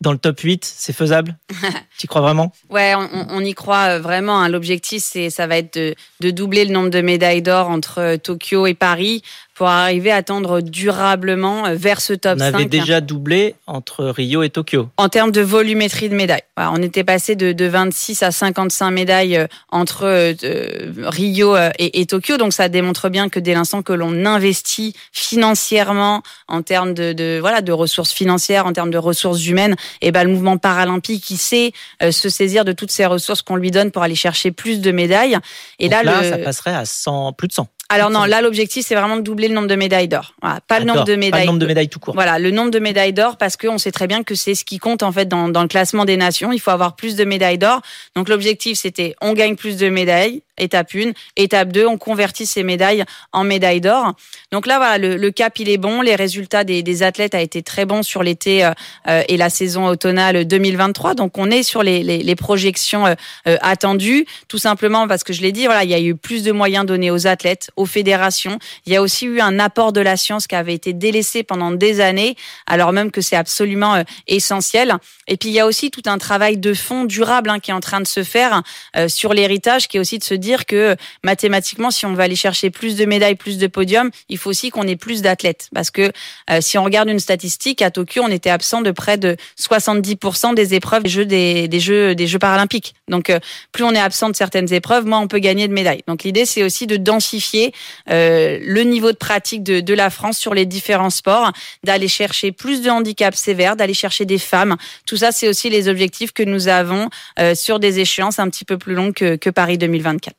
dans 0.00 0.12
le 0.12 0.18
top 0.18 0.40
8, 0.40 0.64
c'est 0.64 0.94
faisable? 0.94 1.36
Tu 1.98 2.06
crois 2.06 2.22
vraiment? 2.22 2.50
Ouais, 2.70 2.94
on, 2.96 3.40
y 3.40 3.52
croit 3.52 3.96
euh, 3.96 4.00
vraiment. 4.00 4.40
Hein. 4.40 4.48
L'objectif, 4.48 5.02
c'est, 5.02 5.28
ça 5.28 5.46
va 5.46 5.58
être 5.58 5.74
de, 5.74 5.94
de, 6.20 6.30
doubler 6.30 6.64
le 6.64 6.72
nombre 6.72 6.88
de 6.88 7.02
médailles 7.02 7.42
d'or 7.42 7.68
entre 7.68 8.16
Tokyo 8.16 8.66
et 8.66 8.74
Paris 8.74 9.22
pour 9.54 9.68
arriver 9.68 10.10
à 10.10 10.22
tendre 10.22 10.60
durablement 10.60 11.66
euh, 11.66 11.74
vers 11.76 12.00
ce 12.00 12.12
top 12.12 12.38
5. 12.38 12.50
On 12.52 12.54
avait 12.54 12.64
déjà 12.64 13.00
doublé 13.00 13.54
entre 13.66 14.04
Rio 14.06 14.42
et 14.42 14.50
Tokyo. 14.50 14.88
En 14.96 15.08
termes 15.08 15.30
de 15.30 15.40
volumétrie 15.40 16.08
de 16.08 16.14
médailles. 16.14 16.42
on 16.56 16.82
était 16.82 17.04
passé 17.04 17.36
de, 17.36 17.52
de, 17.52 17.64
26 17.64 18.22
à 18.24 18.32
55 18.32 18.90
médailles 18.90 19.36
euh, 19.36 19.46
entre 19.70 20.04
euh, 20.04 20.92
Rio 21.04 21.56
et, 21.78 22.06
Tokyo. 22.06 22.36
Donc 22.36 22.52
ça 22.52 22.68
démontre 22.68 23.08
bien 23.08 23.28
que 23.28 23.38
dès 23.38 23.54
l'instant 23.54 23.82
que 23.82 23.92
l'on 23.92 24.26
investit 24.26 24.94
financièrement 25.12 26.22
en 26.48 26.62
termes 26.62 26.92
de, 26.92 27.12
de, 27.12 27.38
voilà, 27.40 27.60
de 27.60 27.72
ressources 27.72 28.12
financières, 28.12 28.66
en 28.66 28.72
termes 28.72 28.90
de 28.90 28.98
ressources 28.98 29.46
humaines, 29.46 29.76
et 30.00 30.08
eh 30.08 30.12
ben, 30.12 30.24
le 30.24 30.30
mouvement 30.30 30.58
paralympique, 30.58 31.30
il 31.30 31.36
sait 31.36 31.72
se 32.00 32.28
saisir 32.28 32.64
de 32.64 32.72
toutes 32.72 32.90
ces 32.90 33.06
ressources 33.06 33.42
qu'on 33.42 33.56
lui 33.56 33.70
donne 33.70 33.90
pour 33.90 34.02
aller 34.02 34.14
chercher 34.14 34.50
plus 34.50 34.80
de 34.80 34.90
médailles. 34.90 35.38
Et 35.78 35.88
là, 35.88 36.02
là 36.02 36.22
ça 36.28 36.38
passerait 36.38 36.74
à 36.74 36.84
100, 36.84 37.32
plus 37.32 37.48
de 37.48 37.52
100. 37.52 37.68
Alors 37.88 38.10
non, 38.10 38.24
là 38.24 38.40
l'objectif 38.40 38.86
c'est 38.86 38.94
vraiment 38.94 39.16
de 39.16 39.22
doubler 39.22 39.48
le 39.48 39.54
nombre 39.54 39.68
de 39.68 39.76
médailles 39.76 40.08
d'or. 40.08 40.34
pas 40.66 40.78
le 40.78 40.84
nombre 40.84 41.04
de 41.04 41.16
médailles. 41.16 41.30
Pas 41.30 41.40
le 41.40 41.46
nombre 41.46 41.58
de 41.58 41.66
médailles 41.66 41.88
tout 41.88 42.00
court. 42.00 42.14
Voilà, 42.14 42.38
le 42.38 42.50
nombre 42.50 42.70
de 42.70 42.78
médailles 42.78 43.12
d'or 43.12 43.36
parce 43.36 43.56
qu'on 43.56 43.78
sait 43.78 43.92
très 43.92 44.06
bien 44.06 44.22
que 44.22 44.34
c'est 44.34 44.54
ce 44.54 44.64
qui 44.64 44.78
compte 44.78 45.02
en 45.02 45.12
fait 45.12 45.26
dans, 45.26 45.48
dans 45.48 45.62
le 45.62 45.68
classement 45.68 46.04
des 46.04 46.16
nations. 46.16 46.52
Il 46.52 46.60
faut 46.60 46.70
avoir 46.70 46.96
plus 46.96 47.16
de 47.16 47.24
médailles 47.24 47.58
d'or. 47.58 47.80
Donc 48.16 48.28
l'objectif 48.28 48.78
c'était 48.78 49.14
on 49.20 49.32
gagne 49.32 49.56
plus 49.56 49.76
de 49.76 49.88
médailles, 49.88 50.42
étape 50.58 50.94
1. 50.94 51.12
Étape 51.36 51.72
2, 51.72 51.86
on 51.86 51.98
convertit 51.98 52.46
ces 52.46 52.62
médailles 52.62 53.04
en 53.32 53.44
médailles 53.44 53.80
d'or. 53.80 54.14
Donc 54.52 54.66
là, 54.66 54.76
voilà, 54.76 54.98
le, 54.98 55.30
cap, 55.30 55.58
il 55.58 55.68
est 55.68 55.78
bon. 55.78 56.00
Les 56.00 56.14
résultats 56.14 56.64
des, 56.64 57.02
athlètes 57.02 57.34
a 57.34 57.40
été 57.40 57.62
très 57.62 57.86
bons 57.86 58.04
sur 58.04 58.22
l'été 58.22 58.64
euh, 58.64 59.22
et 59.28 59.36
la 59.36 59.50
saison 59.50 59.86
automnale 59.86 60.44
2023. 60.44 61.14
Donc 61.14 61.38
on 61.38 61.50
est 61.50 61.62
sur 61.62 61.82
les, 61.82 62.34
projections 62.36 63.06
euh, 63.06 63.14
euh, 63.48 63.56
attendues, 63.62 64.26
tout 64.48 64.58
simplement 64.58 65.08
parce 65.08 65.24
que 65.24 65.32
je 65.32 65.42
l'ai 65.42 65.50
dit, 65.50 65.64
voilà, 65.66 65.82
il 65.82 65.90
y 65.90 65.94
a 65.94 66.00
eu 66.00 66.14
plus 66.14 66.44
de 66.44 66.52
moyens 66.52 66.86
donnés 66.86 67.10
aux 67.10 67.26
athlètes, 67.26 67.70
aux 67.76 67.86
fédérations. 67.86 68.58
Il 68.86 68.92
y 68.92 68.96
a 68.96 69.02
aussi 69.02 69.26
eu 69.26 69.40
un 69.40 69.58
apport 69.58 69.92
de 69.92 70.00
la 70.00 70.16
science 70.16 70.46
qui 70.46 70.54
avait 70.54 70.74
été 70.74 70.92
délaissé 70.92 71.42
pendant 71.42 71.72
des 71.72 72.00
années, 72.00 72.36
alors 72.66 72.92
même 72.92 73.10
que 73.10 73.20
c'est 73.20 73.36
absolument 73.36 74.04
essentiel. 74.28 74.94
Et 75.26 75.36
puis 75.36 75.48
il 75.48 75.52
y 75.54 75.60
a 75.60 75.66
aussi 75.66 75.90
tout 75.90 76.02
un 76.06 76.18
travail 76.18 76.58
de 76.58 76.74
fond 76.74 77.04
durable 77.04 77.50
hein, 77.50 77.58
qui 77.58 77.70
est 77.70 77.74
en 77.74 77.80
train 77.80 78.00
de 78.00 78.06
se 78.06 78.22
faire 78.22 78.62
sur 79.08 79.34
l'héritage, 79.34 79.88
qui 79.88 79.96
est 79.96 80.00
aussi 80.00 80.18
de 80.18 80.24
se 80.24 80.34
dire 80.44 80.66
que 80.66 80.96
mathématiquement, 81.24 81.90
si 81.90 82.06
on 82.06 82.14
veut 82.14 82.22
aller 82.22 82.36
chercher 82.36 82.70
plus 82.70 82.96
de 82.96 83.04
médailles, 83.04 83.34
plus 83.34 83.58
de 83.58 83.66
podiums, 83.66 84.10
il 84.28 84.38
faut 84.38 84.50
aussi 84.50 84.70
qu'on 84.70 84.86
ait 84.86 84.96
plus 84.96 85.22
d'athlètes. 85.22 85.68
Parce 85.74 85.90
que 85.90 86.12
euh, 86.50 86.60
si 86.60 86.78
on 86.78 86.84
regarde 86.84 87.08
une 87.08 87.18
statistique, 87.18 87.82
à 87.82 87.90
Tokyo, 87.90 88.22
on 88.24 88.30
était 88.30 88.50
absent 88.50 88.82
de 88.82 88.90
près 88.90 89.18
de 89.18 89.36
70% 89.58 90.54
des 90.54 90.74
épreuves 90.74 91.02
des 91.02 91.08
Jeux, 91.08 91.26
des, 91.26 91.80
jeux, 91.80 92.14
des 92.14 92.26
Jeux 92.26 92.38
paralympiques. 92.38 92.94
Donc, 93.08 93.30
euh, 93.30 93.40
plus 93.72 93.84
on 93.84 93.92
est 93.92 93.98
absent 93.98 94.28
de 94.28 94.36
certaines 94.36 94.72
épreuves, 94.72 95.06
moins 95.06 95.20
on 95.20 95.28
peut 95.28 95.38
gagner 95.38 95.66
de 95.66 95.72
médailles. 95.72 96.02
Donc, 96.06 96.22
l'idée, 96.22 96.44
c'est 96.44 96.62
aussi 96.62 96.86
de 96.86 96.96
densifier 96.96 97.72
euh, 98.10 98.58
le 98.62 98.82
niveau 98.82 99.12
de 99.12 99.16
pratique 99.16 99.62
de, 99.62 99.80
de 99.80 99.94
la 99.94 100.10
France 100.10 100.38
sur 100.38 100.54
les 100.54 100.66
différents 100.66 101.10
sports, 101.10 101.52
d'aller 101.82 102.08
chercher 102.08 102.52
plus 102.52 102.82
de 102.82 102.90
handicaps 102.90 103.38
sévères, 103.38 103.76
d'aller 103.76 103.94
chercher 103.94 104.24
des 104.24 104.38
femmes. 104.38 104.76
Tout 105.06 105.16
ça, 105.16 105.32
c'est 105.32 105.48
aussi 105.48 105.70
les 105.70 105.88
objectifs 105.88 106.32
que 106.32 106.42
nous 106.42 106.68
avons 106.68 107.08
sur 107.54 107.78
des 107.78 108.00
échéances 108.00 108.38
un 108.38 108.48
petit 108.48 108.64
peu 108.64 108.78
plus 108.78 108.94
longues 108.94 109.14
que, 109.14 109.36
que 109.36 109.50
Paris 109.50 109.78
2024. 109.78 110.33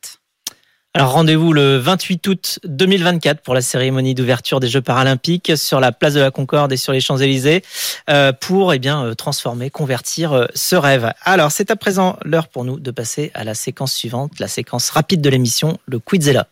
Alors 0.96 1.12
rendez-vous 1.12 1.52
le 1.52 1.76
28 1.76 2.26
août 2.26 2.58
2024 2.64 3.42
pour 3.42 3.52
la 3.52 3.60
cérémonie 3.60 4.14
d'ouverture 4.14 4.60
des 4.60 4.68
Jeux 4.68 4.80
paralympiques 4.80 5.52
sur 5.54 5.78
la 5.78 5.92
place 5.92 6.14
de 6.14 6.20
la 6.20 6.30
Concorde 6.30 6.72
et 6.72 6.78
sur 6.78 6.94
les 6.94 7.00
Champs-Élysées 7.00 7.62
euh, 8.08 8.32
pour 8.32 8.72
eh 8.72 8.78
bien 8.78 9.04
euh, 9.04 9.12
transformer, 9.12 9.68
convertir 9.68 10.32
euh, 10.32 10.46
ce 10.54 10.74
rêve. 10.74 11.12
Alors 11.20 11.52
c'est 11.52 11.70
à 11.70 11.76
présent 11.76 12.16
l'heure 12.24 12.48
pour 12.48 12.64
nous 12.64 12.80
de 12.80 12.90
passer 12.90 13.30
à 13.34 13.44
la 13.44 13.52
séquence 13.52 13.92
suivante, 13.92 14.40
la 14.40 14.48
séquence 14.48 14.88
rapide 14.88 15.20
de 15.20 15.28
l'émission, 15.28 15.78
le 15.84 15.98
Quizella. 15.98 16.48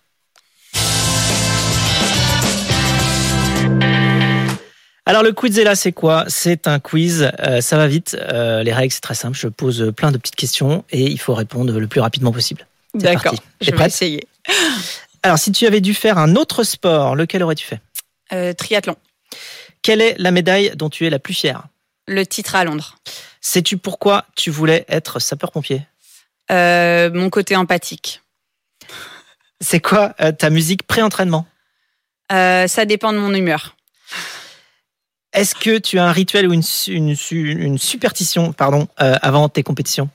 Alors 5.06 5.22
le 5.22 5.32
Quizella, 5.32 5.74
c'est 5.74 5.92
quoi? 5.92 6.26
C'est 6.28 6.68
un 6.68 6.80
quiz, 6.80 7.30
ça 7.62 7.78
va 7.78 7.86
vite. 7.86 8.14
les 8.30 8.74
règles, 8.74 8.92
c'est 8.92 9.00
très 9.00 9.14
simple. 9.14 9.38
Je 9.38 9.48
pose 9.48 9.90
plein 9.96 10.12
de 10.12 10.18
petites 10.18 10.36
questions 10.36 10.84
et 10.90 11.10
il 11.10 11.18
faut 11.18 11.32
répondre 11.32 11.80
le 11.80 11.86
plus 11.86 12.02
rapidement 12.02 12.30
possible. 12.30 12.66
D'accord, 12.94 13.34
je 13.62 13.70
vais 13.70 13.86
essayer. 13.86 14.28
Alors, 15.22 15.38
si 15.38 15.52
tu 15.52 15.66
avais 15.66 15.80
dû 15.80 15.94
faire 15.94 16.18
un 16.18 16.36
autre 16.36 16.64
sport, 16.64 17.16
lequel 17.16 17.42
aurais-tu 17.42 17.66
fait? 17.66 17.80
Euh, 18.32 18.52
Triathlon. 18.52 18.96
Quelle 19.82 20.00
est 20.00 20.16
la 20.18 20.30
médaille 20.30 20.72
dont 20.76 20.90
tu 20.90 21.06
es 21.06 21.10
la 21.10 21.18
plus 21.18 21.34
fière? 21.34 21.64
Le 22.06 22.26
titre 22.26 22.54
à 22.54 22.64
Londres. 22.64 22.96
Sais-tu 23.40 23.76
pourquoi 23.78 24.26
tu 24.36 24.50
voulais 24.50 24.84
être 24.88 25.18
sapeur-pompier? 25.20 25.82
Euh, 26.50 27.10
Mon 27.12 27.30
côté 27.30 27.56
empathique. 27.56 28.20
C'est 29.60 29.80
quoi 29.80 30.14
euh, 30.20 30.32
ta 30.32 30.50
musique 30.50 30.82
pré-entraînement? 30.86 31.46
Ça 32.30 32.84
dépend 32.84 33.12
de 33.12 33.18
mon 33.18 33.32
humeur. 33.32 33.76
Est-ce 35.32 35.54
que 35.54 35.78
tu 35.78 35.98
as 35.98 36.04
un 36.04 36.10
rituel 36.10 36.48
ou 36.48 36.52
une, 36.52 36.62
une 37.30 37.78
superstition 37.78 38.52
pardon, 38.52 38.88
avant 38.96 39.48
tes 39.48 39.62
compétitions? 39.62 40.10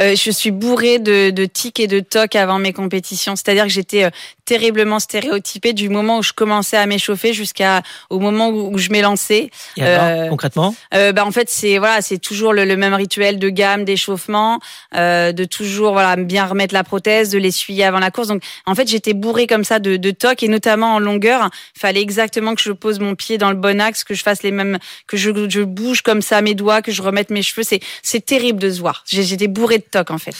Euh, 0.00 0.14
je 0.16 0.30
suis 0.30 0.50
bourrée 0.50 0.98
de, 0.98 1.30
de 1.30 1.44
tics 1.44 1.80
et 1.80 1.86
de 1.86 2.00
tocs 2.00 2.36
avant 2.36 2.58
mes 2.58 2.72
compétitions. 2.72 3.36
C'est-à-dire 3.36 3.64
que 3.64 3.70
j'étais 3.70 4.04
euh, 4.04 4.10
terriblement 4.44 4.98
stéréotypée 4.98 5.72
du 5.72 5.88
moment 5.88 6.18
où 6.18 6.22
je 6.22 6.32
commençais 6.32 6.76
à 6.76 6.86
m'échauffer 6.86 7.32
jusqu'à 7.32 7.82
au 8.10 8.18
moment 8.18 8.48
où, 8.48 8.76
je 8.78 8.90
lancée. 9.00 9.50
euh, 9.82 10.28
concrètement 10.28 10.74
bah, 10.92 11.24
En 11.24 11.30
fait, 11.30 11.48
c'est 11.48 11.78
voilà, 11.78 12.02
c'est 12.02 12.18
toujours 12.18 12.52
le, 12.52 12.76
même 12.76 12.94
rituel 12.94 13.38
de 13.38 13.48
gamme, 13.48 13.84
d'échauffement, 13.84 14.60
de 14.94 15.44
toujours 15.44 15.92
voilà 15.92 16.16
bien 16.16 16.46
remettre 16.46 16.74
la 16.74 16.84
prothèse, 16.84 17.30
de 17.30 17.38
l'essuyer 17.38 17.84
avant 17.84 17.98
la 17.98 18.10
course. 18.10 18.28
Donc, 18.28 18.42
en 18.66 18.74
fait, 18.74 18.88
j'étais 18.88 19.14
bourrée 19.14 19.46
comme 19.46 19.64
ça 19.64 19.78
de, 19.78 19.96
de 19.96 20.10
tocs 20.10 20.42
et 20.42 20.48
notamment 20.48 20.94
en 20.94 20.98
longueur. 20.98 21.50
Il 21.76 21.80
fallait 21.80 22.02
exactement 22.02 22.54
que 22.54 22.60
je 22.60 22.72
pose 22.72 22.98
mon 22.98 23.14
pied 23.14 23.38
dans 23.38 23.50
le 23.50 23.56
bon 23.56 23.80
axe, 23.80 24.04
que 24.04 24.14
je 24.14 24.22
fasse 24.22 24.42
les 24.42 24.50
mêmes, 24.50 24.78
que 25.06 25.16
je, 25.16 25.30
je 25.48 25.62
bouge 25.62 26.02
comme 26.02 26.22
ça 26.22 26.42
mes 26.42 26.54
doigts, 26.54 26.82
que 26.82 26.92
je 26.92 27.02
remette 27.02 27.30
mes 27.30 27.42
cheveux. 27.42 27.62
C'est 27.62 27.80
c'est 28.02 28.24
terrible 28.24 28.60
de 28.60 28.70
se 28.70 28.80
voir. 28.80 29.04
J'étais 29.06 29.48
bourrée 29.52 29.78
de 29.78 29.84
tocs 29.84 30.10
en 30.10 30.18
fait. 30.18 30.34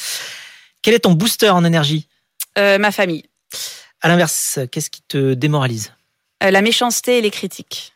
Quel 0.82 0.94
est 0.94 1.00
ton 1.00 1.12
booster 1.12 1.50
en 1.50 1.64
énergie 1.64 2.08
euh, 2.58 2.78
Ma 2.78 2.90
famille. 2.90 3.24
À 4.00 4.08
l'inverse, 4.08 4.58
qu'est-ce 4.70 4.90
qui 4.90 5.02
te 5.02 5.34
démoralise 5.34 5.92
euh, 6.42 6.50
La 6.50 6.60
méchanceté 6.60 7.18
et 7.18 7.20
les 7.20 7.30
critiques. 7.30 7.92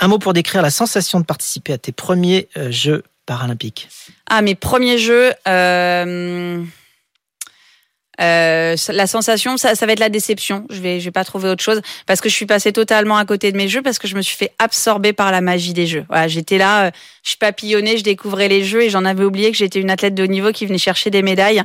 Un 0.00 0.08
mot 0.08 0.18
pour 0.18 0.32
décrire 0.32 0.62
la 0.62 0.70
sensation 0.70 1.20
de 1.20 1.24
participer 1.24 1.72
à 1.72 1.78
tes 1.78 1.92
premiers 1.92 2.48
euh, 2.56 2.70
Jeux 2.70 3.04
paralympiques. 3.26 3.88
Ah, 4.28 4.42
mes 4.42 4.54
premiers 4.54 4.98
Jeux. 4.98 5.32
Euh... 5.46 6.64
Euh, 8.20 8.74
la 8.88 9.06
sensation, 9.06 9.56
ça, 9.56 9.74
ça, 9.74 9.86
va 9.86 9.92
être 9.92 10.00
la 10.00 10.08
déception. 10.08 10.66
Je 10.70 10.80
vais, 10.80 10.98
je 10.98 11.04
vais 11.04 11.12
pas 11.12 11.24
trouver 11.24 11.48
autre 11.48 11.62
chose 11.62 11.80
parce 12.06 12.20
que 12.20 12.28
je 12.28 12.34
suis 12.34 12.46
passée 12.46 12.72
totalement 12.72 13.16
à 13.16 13.24
côté 13.24 13.52
de 13.52 13.56
mes 13.56 13.68
jeux 13.68 13.82
parce 13.82 13.98
que 13.98 14.08
je 14.08 14.16
me 14.16 14.22
suis 14.22 14.36
fait 14.36 14.52
absorber 14.58 15.12
par 15.12 15.30
la 15.30 15.40
magie 15.40 15.72
des 15.72 15.86
jeux. 15.86 16.04
Voilà, 16.08 16.26
j'étais 16.26 16.58
là, 16.58 16.86
euh, 16.86 16.90
je 17.22 17.36
papillonnais, 17.36 17.96
je 17.96 18.02
découvrais 18.02 18.48
les 18.48 18.64
jeux 18.64 18.82
et 18.82 18.90
j'en 18.90 19.04
avais 19.04 19.24
oublié 19.24 19.52
que 19.52 19.56
j'étais 19.56 19.80
une 19.80 19.90
athlète 19.90 20.14
de 20.14 20.24
haut 20.24 20.28
niveau 20.28 20.50
qui 20.50 20.66
venait 20.66 20.78
chercher 20.78 21.10
des 21.10 21.22
médailles. 21.22 21.62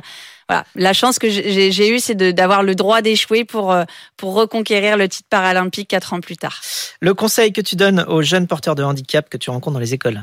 Voilà, 0.48 0.64
la 0.74 0.92
chance 0.92 1.18
que 1.18 1.30
j'ai 1.30 1.88
eue, 1.88 2.00
c'est 2.00 2.14
d'avoir 2.14 2.62
le 2.62 2.74
droit 2.74 3.00
d'échouer 3.00 3.44
pour 3.44 3.72
euh, 3.72 3.84
pour 4.16 4.34
reconquérir 4.34 4.96
le 4.96 5.08
titre 5.08 5.28
paralympique 5.30 5.88
quatre 5.88 6.12
ans 6.12 6.20
plus 6.20 6.36
tard. 6.36 6.60
Le 7.00 7.14
conseil 7.14 7.52
que 7.52 7.62
tu 7.62 7.76
donnes 7.76 8.04
aux 8.08 8.22
jeunes 8.22 8.46
porteurs 8.46 8.74
de 8.74 8.82
handicap 8.82 9.28
que 9.30 9.38
tu 9.38 9.50
rencontres 9.50 9.74
dans 9.74 9.80
les 9.80 9.94
écoles? 9.94 10.22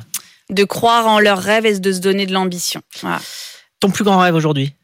De 0.50 0.64
croire 0.64 1.08
en 1.08 1.20
leurs 1.20 1.40
rêves 1.40 1.66
et 1.66 1.80
de 1.80 1.92
se 1.92 2.00
donner 2.00 2.28
de 2.28 2.34
l'ambition. 2.34 2.82
Voilà. 3.02 3.20
Ton 3.80 3.90
plus 3.90 4.04
grand 4.04 4.20
rêve 4.20 4.36
aujourd'hui? 4.36 4.76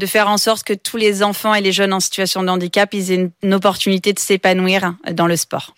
De 0.00 0.06
faire 0.06 0.28
en 0.28 0.38
sorte 0.38 0.64
que 0.64 0.72
tous 0.72 0.96
les 0.96 1.22
enfants 1.22 1.54
et 1.54 1.60
les 1.60 1.72
jeunes 1.72 1.92
en 1.92 2.00
situation 2.00 2.42
de 2.42 2.48
handicap 2.48 2.92
aient 2.94 3.30
une 3.42 3.54
opportunité 3.54 4.12
de 4.12 4.18
s'épanouir 4.18 4.94
dans 5.12 5.26
le 5.26 5.36
sport. 5.36 5.74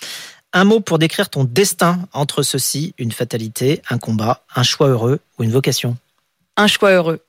Un 0.52 0.64
mot 0.64 0.80
pour 0.80 0.98
décrire 0.98 1.28
ton 1.28 1.44
destin 1.44 2.00
entre 2.12 2.42
ceux-ci, 2.42 2.94
une 2.98 3.12
fatalité, 3.12 3.82
un 3.90 3.98
combat, 3.98 4.42
un 4.54 4.62
choix 4.62 4.88
heureux 4.88 5.20
ou 5.38 5.42
une 5.42 5.50
vocation 5.50 5.96
Un 6.56 6.66
choix 6.66 6.92
heureux. 6.92 7.20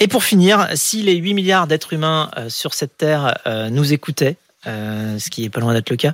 Et 0.00 0.08
pour 0.08 0.24
finir, 0.24 0.68
si 0.74 1.02
les 1.02 1.14
8 1.14 1.34
milliards 1.34 1.66
d'êtres 1.66 1.92
humains 1.92 2.30
euh, 2.36 2.48
sur 2.48 2.74
cette 2.74 2.96
Terre 2.96 3.38
euh, 3.46 3.70
nous 3.70 3.92
écoutaient, 3.92 4.36
euh, 4.66 5.18
ce 5.18 5.30
qui 5.30 5.44
est 5.44 5.50
pas 5.50 5.60
loin 5.60 5.72
d'être 5.72 5.90
le 5.90 5.96
cas, 5.96 6.12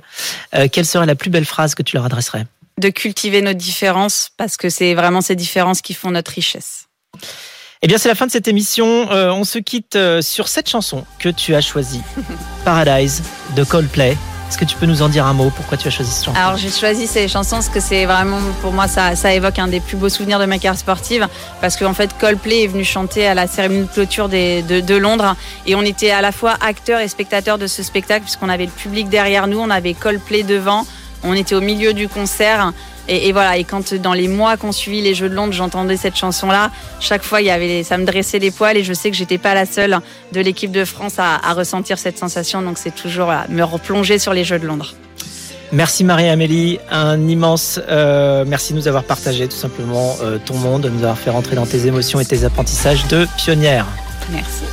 quelle 0.71 0.85
serait 0.85 1.05
la 1.05 1.15
plus 1.15 1.29
belle 1.29 1.45
phrase 1.45 1.73
que 1.75 1.83
tu 1.83 1.95
leur 1.95 2.05
adresserais? 2.05 2.45
De 2.77 2.89
cultiver 2.89 3.41
nos 3.41 3.53
différences, 3.53 4.31
parce 4.37 4.57
que 4.57 4.69
c'est 4.69 4.93
vraiment 4.93 5.21
ces 5.21 5.35
différences 5.35 5.81
qui 5.81 5.93
font 5.93 6.11
notre 6.11 6.31
richesse. 6.31 6.87
Eh 7.83 7.87
bien, 7.87 7.97
c'est 7.97 8.09
la 8.09 8.15
fin 8.15 8.27
de 8.27 8.31
cette 8.31 8.47
émission. 8.47 9.11
Euh, 9.11 9.31
on 9.31 9.43
se 9.43 9.57
quitte 9.57 9.95
euh, 9.95 10.21
sur 10.21 10.47
cette 10.47 10.69
chanson 10.69 11.03
que 11.17 11.29
tu 11.29 11.55
as 11.55 11.61
choisie, 11.61 12.01
Paradise 12.63 13.23
de 13.55 13.63
Coldplay. 13.63 14.15
Est-ce 14.47 14.59
que 14.59 14.65
tu 14.65 14.75
peux 14.75 14.85
nous 14.85 15.01
en 15.01 15.09
dire 15.09 15.25
un 15.25 15.33
mot? 15.33 15.51
Pourquoi 15.55 15.77
tu 15.79 15.87
as 15.87 15.91
choisi 15.91 16.11
cette 16.11 16.25
chanson? 16.25 16.39
Alors 16.39 16.57
j'ai 16.57 16.69
choisi 16.69 17.07
ces 17.07 17.27
chansons 17.27 17.55
parce 17.55 17.69
que 17.69 17.79
c'est 17.79 18.05
vraiment 18.05 18.37
pour 18.61 18.71
moi 18.71 18.87
ça, 18.87 19.15
ça 19.15 19.33
évoque 19.33 19.57
un 19.57 19.67
des 19.67 19.79
plus 19.79 19.97
beaux 19.97 20.09
souvenirs 20.09 20.37
de 20.37 20.45
ma 20.45 20.59
carrière 20.59 20.77
sportive. 20.77 21.27
Parce 21.59 21.75
qu'en 21.75 21.95
fait 21.95 22.11
Coldplay 22.19 22.65
est 22.65 22.67
venu 22.67 22.83
chanter 22.83 23.25
à 23.25 23.33
la 23.33 23.47
cérémonie 23.47 23.87
de 23.87 23.91
clôture 23.91 24.29
des, 24.29 24.61
de, 24.61 24.79
de, 24.79 24.95
Londres. 24.95 25.35
Et 25.65 25.73
on 25.73 25.81
était 25.81 26.11
à 26.11 26.21
la 26.21 26.31
fois 26.31 26.57
acteurs 26.61 26.99
et 26.99 27.07
spectateurs 27.07 27.57
de 27.57 27.65
ce 27.65 27.81
spectacle 27.81 28.23
puisqu'on 28.23 28.49
avait 28.49 28.65
le 28.65 28.71
public 28.71 29.09
derrière 29.09 29.47
nous, 29.47 29.57
on 29.57 29.71
avait 29.71 29.95
Coldplay 29.95 30.43
devant, 30.43 30.85
on 31.23 31.33
était 31.33 31.55
au 31.55 31.61
milieu 31.61 31.93
du 31.93 32.07
concert 32.07 32.73
et, 33.07 33.31
voilà, 33.31 33.57
et 33.57 33.63
quand 33.63 33.93
dans 33.95 34.13
les 34.13 34.27
mois 34.27 34.57
qu'on 34.57 34.71
suivi 34.71 35.01
les 35.01 35.15
Jeux 35.15 35.27
de 35.27 35.33
Londres, 35.33 35.53
j'entendais 35.53 35.97
cette 35.97 36.15
chanson-là, 36.15 36.71
chaque 36.99 37.23
fois, 37.23 37.41
il 37.41 37.47
y 37.47 37.49
avait, 37.49 37.83
ça 37.83 37.97
me 37.97 38.05
dressait 38.05 38.39
les 38.39 38.51
poils 38.51 38.77
et 38.77 38.83
je 38.83 38.93
sais 38.93 39.09
que 39.09 39.17
j'étais 39.17 39.37
pas 39.37 39.53
la 39.53 39.65
seule 39.65 39.99
de 40.31 40.39
l'équipe 40.39 40.71
de 40.71 40.85
France 40.85 41.15
à, 41.17 41.39
ressentir 41.53 41.97
cette 41.97 42.17
sensation. 42.17 42.61
Donc 42.61 42.77
c'est 42.77 42.95
toujours 42.95 43.33
me 43.49 43.63
replonger 43.63 44.19
sur 44.19 44.33
les 44.33 44.43
Jeux 44.43 44.59
de 44.59 44.67
Londres. 44.67 44.93
Merci 45.73 46.03
Marie-Amélie, 46.03 46.79
un 46.89 47.27
immense 47.27 47.79
euh, 47.87 48.43
merci 48.45 48.73
de 48.73 48.77
nous 48.77 48.89
avoir 48.89 49.05
partagé 49.05 49.47
tout 49.47 49.55
simplement 49.55 50.17
euh, 50.21 50.37
ton 50.45 50.55
monde, 50.55 50.81
de 50.81 50.89
nous 50.89 51.03
avoir 51.03 51.17
fait 51.17 51.29
rentrer 51.29 51.55
dans 51.55 51.65
tes 51.65 51.87
émotions 51.87 52.19
et 52.19 52.25
tes 52.25 52.43
apprentissages 52.43 53.07
de 53.07 53.25
pionnière. 53.37 53.85
Merci. 54.31 54.63